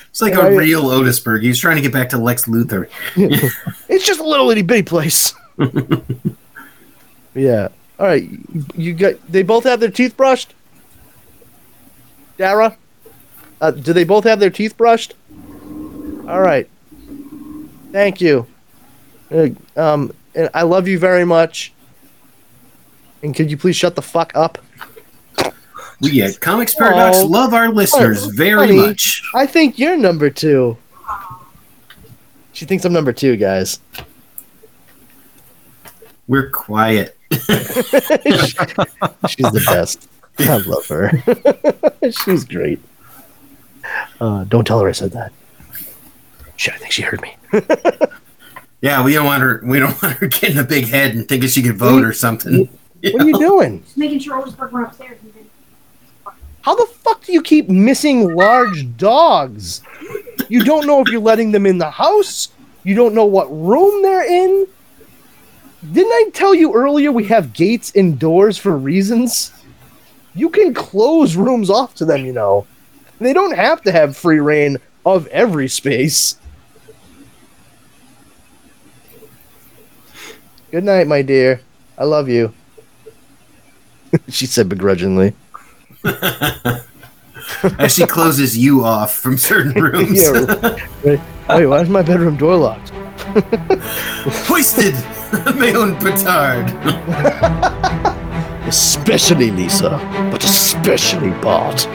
It's 0.10 0.22
like 0.22 0.34
And 0.34 0.42
a 0.42 0.46
I- 0.46 0.56
real 0.56 0.84
Otisburg. 0.92 1.42
He's 1.42 1.58
trying 1.58 1.78
to 1.78 1.82
get 1.82 1.94
back 1.94 2.10
to 2.10 2.18
Lex 2.18 2.46
Luthor. 2.46 2.90
It's 3.90 4.06
just 4.06 4.20
a 4.20 4.24
little 4.24 4.50
itty 4.52 4.62
bitty 4.62 4.84
place. 4.84 5.34
yeah. 7.34 7.70
All 8.02 8.08
right. 8.08 8.28
You, 8.76 8.96
got. 8.96 9.32
They 9.32 9.44
both 9.44 9.64
have 9.66 9.80
their 9.80 9.92
teeth 9.92 10.18
brushed. 10.18 10.56
Dara, 12.36 12.76
uh, 13.62 13.70
do 13.70 13.94
they 13.94 14.04
both 14.04 14.24
have 14.24 14.40
their 14.40 14.50
teeth 14.50 14.76
brushed? 14.76 15.14
All 16.28 16.42
right. 16.42 16.68
Thank 17.92 18.20
you. 18.20 18.48
Uh, 19.30 19.50
um, 19.76 20.12
and 20.34 20.50
I 20.56 20.64
love 20.64 20.88
you 20.88 20.98
very 20.98 21.26
much. 21.26 21.74
And 23.22 23.36
could 23.36 23.52
you 23.52 23.58
please 23.58 23.76
shut 23.76 23.96
the 23.96 24.02
fuck 24.02 24.36
up? 24.36 24.58
We 26.00 26.24
at 26.24 26.40
Comix 26.40 26.76
Paradox 26.76 27.20
Oh, 27.20 27.28
love 27.28 27.54
our 27.54 27.70
listeners 27.70 28.26
very 28.26 28.76
much. 28.76 29.22
I 29.36 29.46
think 29.46 29.78
you're 29.78 29.96
number 29.96 30.32
two. 30.32 30.76
She 32.54 32.66
thinks 32.66 32.84
I'm 32.84 32.94
number 32.94 33.14
two, 33.14 33.36
guys. 33.36 33.80
We're 36.28 36.50
quiet. 36.50 37.16
She's 39.28 39.52
the 39.52 39.64
best. 39.66 40.08
I 40.40 40.58
love 40.58 40.88
her. 40.88 42.12
She's 42.24 42.44
great. 42.46 42.80
Uh, 44.20 44.44
don't 44.46 44.66
tell 44.66 44.80
her 44.80 44.90
I 44.90 44.92
said 44.92 45.12
that. 45.12 45.32
Shit, 46.56 46.76
I 46.76 46.78
think 46.78 46.92
she 46.92 47.02
heard 47.02 47.22
me. 47.22 47.36
Yeah, 48.82 49.04
we 49.04 49.14
don't 49.14 49.28
want 49.28 49.44
her. 49.44 49.62
We 49.64 49.78
don't 49.78 50.02
want 50.02 50.18
her 50.18 50.28
getting 50.28 50.58
a 50.58 50.64
big 50.64 50.88
head 50.88 51.14
and 51.14 51.28
thinking 51.28 51.48
she 51.50 51.62
could 51.62 51.78
vote 51.78 52.04
or 52.04 52.14
something. 52.14 52.68
What 53.04 53.22
are 53.22 53.28
you 53.28 53.38
doing? 53.38 53.84
Just 53.84 53.98
making 53.98 54.20
sure 54.20 54.42
Otisburg 54.42 54.72
went 54.72 54.88
upstairs. 54.88 55.20
How 56.62 56.76
the 56.76 56.86
fuck 56.88 57.24
do 57.24 57.32
you 57.32 57.42
keep 57.42 57.70
missing 57.70 58.36
large 58.36 58.98
dogs? 58.98 59.82
You 60.50 60.64
don't 60.64 60.88
know 60.88 61.02
if 61.02 61.10
you're 61.10 61.22
letting 61.22 61.52
them 61.52 61.66
in 61.66 61.78
the 61.78 61.90
house. 61.90 62.50
You 62.84 62.96
don't 62.96 63.14
know 63.14 63.26
what 63.26 63.52
room 63.52 64.02
they're 64.02 64.26
in. 64.26 64.68
Didn't 65.90 66.12
I 66.12 66.30
tell 66.34 66.54
you 66.54 66.74
earlier 66.74 67.12
we 67.12 67.26
have 67.26 67.54
gates 67.54 67.92
and 67.96 68.20
doors 68.20 68.58
for 68.58 68.78
reasons? 68.78 69.52
You 70.36 70.50
can 70.50 70.74
close 70.74 71.36
rooms 71.36 71.70
off 71.70 71.96
to 71.96 72.06
them, 72.06 72.26
you 72.26 72.34
know. 72.34 72.68
They 73.20 73.34
don't 73.34 73.56
have 73.56 73.82
to 73.84 73.92
have 73.92 74.16
free 74.16 74.40
rein 74.40 74.78
of 75.06 75.28
every 75.28 75.68
space. 75.68 76.38
Good 80.70 80.84
night, 80.84 81.08
my 81.08 81.22
dear. 81.22 81.62
I 81.98 82.06
love 82.06 82.30
you. 82.30 82.54
she 84.30 84.46
said 84.46 84.70
begrudgingly. 84.70 85.34
As 87.78 87.94
she 87.94 88.06
closes 88.06 88.58
you 88.58 88.84
off 88.84 89.14
from 89.14 89.38
certain 89.38 89.74
rooms. 89.82 90.22
Yeah, 90.22 90.80
right. 91.04 91.20
Wait, 91.50 91.66
why 91.68 91.82
is 91.82 91.90
my 91.90 92.02
bedroom 92.02 92.38
door 92.38 92.56
locked? 92.56 92.92
Hoisted! 94.48 94.96
My 95.56 95.72
own 95.74 95.96
petard. 95.98 96.68
Especially 98.68 99.52
Lisa, 99.52 100.00
but 100.32 100.44
especially 100.44 101.32
Bart. 101.42 101.88